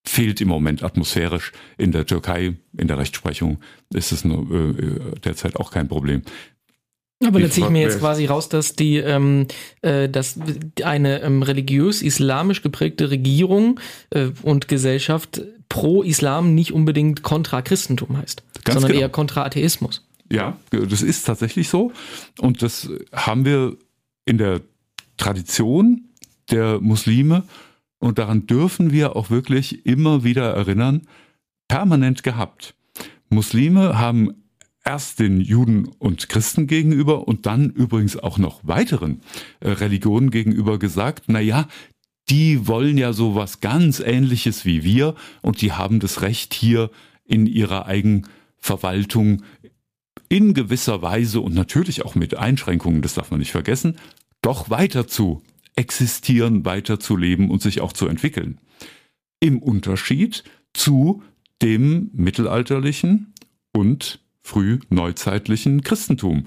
fehlt 0.07 0.41
im 0.41 0.49
Moment 0.49 0.83
atmosphärisch 0.83 1.53
in 1.79 1.93
der 1.93 2.07
Türkei, 2.07 2.55
in 2.77 2.89
der 2.89 2.99
Rechtsprechung 2.99 3.59
ist 3.93 4.13
es 4.13 4.25
nur, 4.25 4.51
äh, 4.51 5.21
derzeit 5.25 5.57
auch 5.57 5.71
kein 5.71 5.89
Problem. 5.89 6.23
Aber 7.25 7.41
da 7.41 7.49
ziehe 7.49 7.67
ich 7.67 7.73
mir 7.73 7.81
jetzt 7.81 7.99
quasi 7.99 8.27
raus, 8.27 8.51
dass 8.51 8.75
die, 8.75 8.99
ähm, 8.99 9.47
äh, 9.81 10.09
dass 10.09 10.39
eine 10.83 11.23
ähm, 11.23 11.43
religiös-islamisch 11.43 12.61
geprägte 12.61 13.11
Regierung 13.11 13.81
äh, 14.11 14.29
und 14.43 14.69
Gesellschaft 14.69 15.41
pro 15.71 16.03
Islam 16.03 16.55
nicht 16.55 16.73
unbedingt 16.73 17.23
kontra 17.23 17.63
Christentum 17.63 18.19
heißt, 18.19 18.43
Ganz 18.65 18.75
sondern 18.75 18.93
genau. 18.93 19.03
eher 19.03 19.09
kontra 19.09 19.45
Atheismus. 19.45 20.07
Ja, 20.31 20.59
das 20.71 21.03
ist 21.03 21.25
tatsächlich 21.25 21.69
so. 21.69 21.93
Und 22.39 22.63
das 22.63 22.91
haben 23.13 23.45
wir 23.45 23.77
in 24.27 24.39
der 24.39 24.61
Tradition 25.17 26.09
der 26.51 26.81
Muslime 26.81 27.45
und 27.99 28.19
daran 28.19 28.47
dürfen 28.47 28.93
wir 28.93 29.17
auch 29.17 29.31
wirklich 29.31 29.87
immer 29.87 30.25
wieder 30.25 30.53
erinnern, 30.53 31.03
permanent 31.69 32.23
gehabt. 32.23 32.75
Muslime 33.29 33.99
haben 33.99 34.47
erst 34.85 35.19
den 35.19 35.41
Juden 35.41 35.89
und 35.99 36.29
Christen 36.29 36.67
gegenüber 36.67 37.27
und 37.27 37.47
dann 37.47 37.71
übrigens 37.71 38.17
auch 38.17 38.39
noch 38.39 38.61
weiteren 38.63 39.21
äh, 39.61 39.71
Religionen 39.71 40.31
gegenüber 40.31 40.79
gesagt, 40.79 41.25
na 41.27 41.41
ja, 41.41 41.67
die 42.29 42.67
wollen 42.67 42.97
ja 42.99 43.13
sowas 43.13 43.61
ganz 43.61 44.01
ähnliches 44.01 44.65
wie 44.65 44.85
wir 44.85 45.15
und 45.43 45.61
die 45.61 45.73
haben 45.73 46.01
das 46.01 46.23
Recht 46.23 46.55
hier 46.55 46.91
in 47.25 47.47
ihrer 47.47 47.87
Eigenverwaltung 47.87 49.43
in 50.29 50.55
gewisser 50.55 51.03
Weise 51.03 51.41
und 51.41 51.55
natürlich 51.55 52.05
auch 52.05 52.15
mit 52.15 52.37
Einschränkungen, 52.37 53.03
das 53.03 53.15
darf 53.15 53.31
man 53.31 53.41
nicht 53.41 53.53
vergessen, 53.53 53.97
doch 54.43 54.71
weiter 54.71 55.07
zu 55.07 55.43
existieren, 55.77 56.65
weiter 56.65 56.99
zu 56.99 57.17
leben 57.17 57.51
und 57.51 57.63
sich 57.63 57.81
auch 57.81 57.93
zu 57.93 58.09
entwickeln. 58.09 58.59
Im 59.41 59.63
Unterschied 59.63 60.45
zu 60.73 61.23
dem 61.63 62.11
mittelalterlichen 62.13 63.35
und 63.73 64.21
frühneuzeitlichen 64.43 65.83
Christentum. 65.83 66.47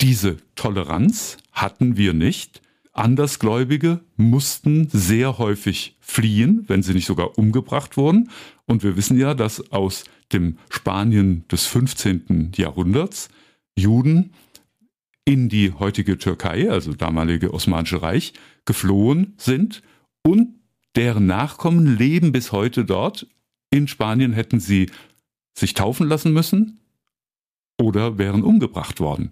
Diese 0.00 0.36
Toleranz 0.54 1.38
hatten 1.52 1.96
wir 1.96 2.12
nicht. 2.12 2.60
Andersgläubige 2.92 4.00
mussten 4.16 4.88
sehr 4.90 5.38
häufig 5.38 5.96
fliehen, 6.00 6.64
wenn 6.66 6.82
sie 6.82 6.92
nicht 6.92 7.06
sogar 7.06 7.38
umgebracht 7.38 7.96
wurden. 7.96 8.30
Und 8.66 8.82
wir 8.82 8.96
wissen 8.96 9.18
ja, 9.18 9.34
dass 9.34 9.72
aus 9.72 10.04
dem 10.32 10.58
Spanien 10.70 11.44
des 11.48 11.66
15. 11.66 12.52
Jahrhunderts 12.56 13.28
Juden 13.76 14.32
in 15.24 15.48
die 15.48 15.72
heutige 15.72 16.18
Türkei, 16.18 16.70
also 16.70 16.92
damalige 16.92 17.54
Osmanische 17.54 18.02
Reich, 18.02 18.34
geflohen 18.64 19.34
sind 19.36 19.82
und 20.22 20.54
deren 20.96 21.26
Nachkommen 21.26 21.96
leben 21.96 22.32
bis 22.32 22.52
heute 22.52 22.84
dort. 22.84 23.26
In 23.70 23.88
Spanien 23.88 24.32
hätten 24.32 24.60
sie 24.60 24.90
sich 25.54 25.74
taufen 25.74 26.08
lassen 26.08 26.32
müssen 26.32 26.80
oder 27.80 28.18
wären 28.18 28.42
umgebracht 28.42 29.00
worden. 29.00 29.30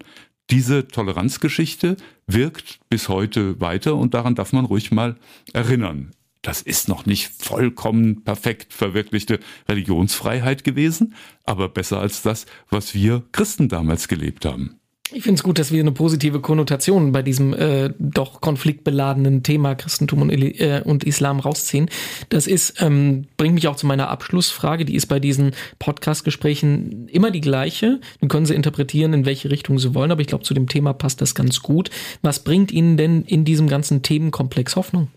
Diese 0.49 0.87
Toleranzgeschichte 0.87 1.95
wirkt 2.27 2.79
bis 2.89 3.07
heute 3.07 3.61
weiter 3.61 3.95
und 3.95 4.13
daran 4.13 4.35
darf 4.35 4.51
man 4.51 4.65
ruhig 4.65 4.91
mal 4.91 5.15
erinnern. 5.53 6.11
Das 6.41 6.61
ist 6.61 6.89
noch 6.89 7.05
nicht 7.05 7.31
vollkommen 7.31 8.23
perfekt 8.23 8.73
verwirklichte 8.73 9.39
Religionsfreiheit 9.69 10.63
gewesen, 10.63 11.13
aber 11.43 11.69
besser 11.69 11.99
als 11.99 12.23
das, 12.23 12.47
was 12.69 12.95
wir 12.95 13.23
Christen 13.31 13.69
damals 13.69 14.07
gelebt 14.07 14.45
haben. 14.45 14.80
Ich 15.13 15.23
finde 15.23 15.39
es 15.39 15.43
gut, 15.43 15.59
dass 15.59 15.73
wir 15.73 15.81
eine 15.81 15.91
positive 15.91 16.39
Konnotation 16.39 17.11
bei 17.11 17.21
diesem 17.21 17.53
äh, 17.53 17.93
doch 17.99 18.39
konfliktbeladenen 18.39 19.43
Thema 19.43 19.75
Christentum 19.75 20.21
und, 20.21 20.31
äh, 20.31 20.81
und 20.85 21.03
Islam 21.03 21.41
rausziehen. 21.41 21.89
Das 22.29 22.47
ist, 22.47 22.81
ähm, 22.81 23.27
bringt 23.35 23.55
mich 23.55 23.67
auch 23.67 23.75
zu 23.75 23.85
meiner 23.85 24.07
Abschlussfrage, 24.07 24.85
die 24.85 24.95
ist 24.95 25.07
bei 25.07 25.19
diesen 25.19 25.51
Podcast-Gesprächen 25.79 27.09
immer 27.09 27.29
die 27.29 27.41
gleiche. 27.41 27.99
Wir 28.19 28.29
können 28.29 28.45
sie 28.45 28.55
interpretieren, 28.55 29.11
in 29.11 29.25
welche 29.25 29.51
Richtung 29.51 29.79
sie 29.79 29.93
wollen, 29.93 30.11
aber 30.11 30.21
ich 30.21 30.27
glaube, 30.27 30.45
zu 30.45 30.53
dem 30.53 30.69
Thema 30.69 30.93
passt 30.93 31.19
das 31.19 31.35
ganz 31.35 31.61
gut. 31.61 31.89
Was 32.21 32.45
bringt 32.45 32.71
Ihnen 32.71 32.95
denn 32.95 33.23
in 33.23 33.43
diesem 33.43 33.67
ganzen 33.67 34.03
Themenkomplex 34.03 34.77
Hoffnung? 34.77 35.09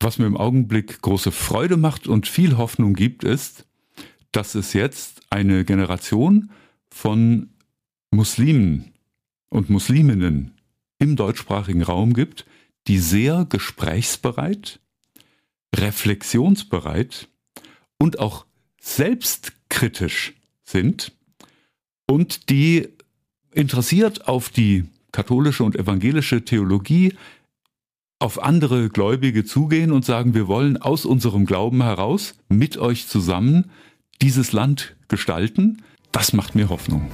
Was 0.00 0.18
mir 0.18 0.26
im 0.26 0.36
Augenblick 0.36 1.00
große 1.00 1.32
Freude 1.32 1.78
macht 1.78 2.06
und 2.06 2.28
viel 2.28 2.58
Hoffnung 2.58 2.92
gibt, 2.92 3.24
ist, 3.24 3.64
dass 4.30 4.54
es 4.54 4.74
jetzt 4.74 5.22
eine 5.30 5.64
Generation 5.64 6.50
von 6.90 7.48
Muslimen 8.10 8.92
und 9.48 9.70
Musliminnen 9.70 10.54
im 10.98 11.16
deutschsprachigen 11.16 11.82
Raum 11.82 12.14
gibt, 12.14 12.46
die 12.86 12.98
sehr 12.98 13.46
gesprächsbereit, 13.48 14.80
reflexionsbereit 15.74 17.28
und 17.98 18.18
auch 18.18 18.46
selbstkritisch 18.80 20.34
sind 20.64 21.12
und 22.06 22.50
die 22.50 22.88
interessiert 23.52 24.28
auf 24.28 24.50
die 24.50 24.84
katholische 25.12 25.64
und 25.64 25.76
evangelische 25.76 26.44
Theologie 26.44 27.14
auf 28.18 28.42
andere 28.42 28.88
Gläubige 28.88 29.44
zugehen 29.44 29.92
und 29.92 30.04
sagen, 30.04 30.34
wir 30.34 30.48
wollen 30.48 30.76
aus 30.76 31.04
unserem 31.04 31.46
Glauben 31.46 31.82
heraus 31.82 32.34
mit 32.48 32.78
euch 32.78 33.08
zusammen 33.08 33.70
dieses 34.22 34.52
Land 34.52 34.96
gestalten, 35.08 35.82
das 36.12 36.32
macht 36.32 36.54
mir 36.54 36.70
Hoffnung. 36.70 37.10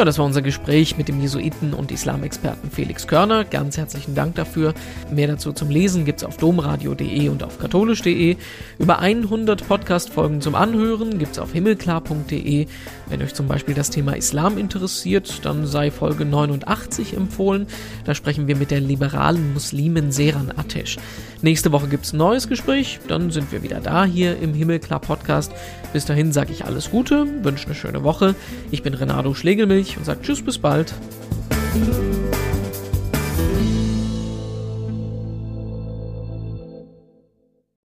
Ja, 0.00 0.06
das 0.06 0.16
war 0.16 0.24
unser 0.24 0.40
Gespräch 0.40 0.96
mit 0.96 1.08
dem 1.08 1.20
Jesuiten 1.20 1.74
und 1.74 1.92
Islamexperten 1.92 2.70
Felix 2.70 3.06
Körner. 3.06 3.44
Ganz 3.44 3.76
herzlichen 3.76 4.14
Dank 4.14 4.34
dafür. 4.34 4.72
Mehr 5.12 5.28
dazu 5.28 5.52
zum 5.52 5.68
Lesen 5.68 6.06
gibt's 6.06 6.24
auf 6.24 6.38
domradio.de 6.38 7.28
und 7.28 7.42
auf 7.42 7.58
katholisch.de. 7.58 8.38
Über 8.78 9.00
100 9.00 9.68
Podcast-Folgen 9.68 10.40
zum 10.40 10.54
Anhören 10.54 11.18
gibt's 11.18 11.38
auf 11.38 11.52
himmelklar.de. 11.52 12.66
Wenn 13.10 13.22
euch 13.22 13.34
zum 13.34 13.46
Beispiel 13.46 13.74
das 13.74 13.90
Thema 13.90 14.16
Islam 14.16 14.56
interessiert, 14.56 15.44
dann 15.44 15.66
sei 15.66 15.90
Folge 15.90 16.24
89 16.24 17.14
empfohlen. 17.14 17.66
Da 18.06 18.14
sprechen 18.14 18.48
wir 18.48 18.56
mit 18.56 18.70
der 18.70 18.80
liberalen 18.80 19.52
Muslimin 19.52 20.12
Seran 20.12 20.50
Atesh. 20.56 20.96
Nächste 21.42 21.72
Woche 21.72 21.88
gibt's 21.88 22.12
ein 22.14 22.18
neues 22.18 22.48
Gespräch, 22.48 23.00
dann 23.08 23.30
sind 23.30 23.50
wir 23.50 23.62
wieder 23.62 23.80
da 23.80 24.04
hier 24.04 24.38
im 24.38 24.54
Himmelklar 24.54 25.00
Podcast. 25.00 25.52
Bis 25.92 26.04
dahin 26.04 26.32
sage 26.32 26.52
ich 26.52 26.64
alles 26.64 26.90
Gute, 26.90 27.26
wünsche 27.42 27.66
eine 27.66 27.74
schöne 27.74 28.04
Woche. 28.04 28.34
Ich 28.70 28.82
bin 28.82 28.94
Renato 28.94 29.34
Schlegelmilch 29.34 29.89
und 29.96 30.04
sage 30.04 30.20
Tschüss, 30.22 30.42
bis 30.42 30.58
bald. 30.58 30.94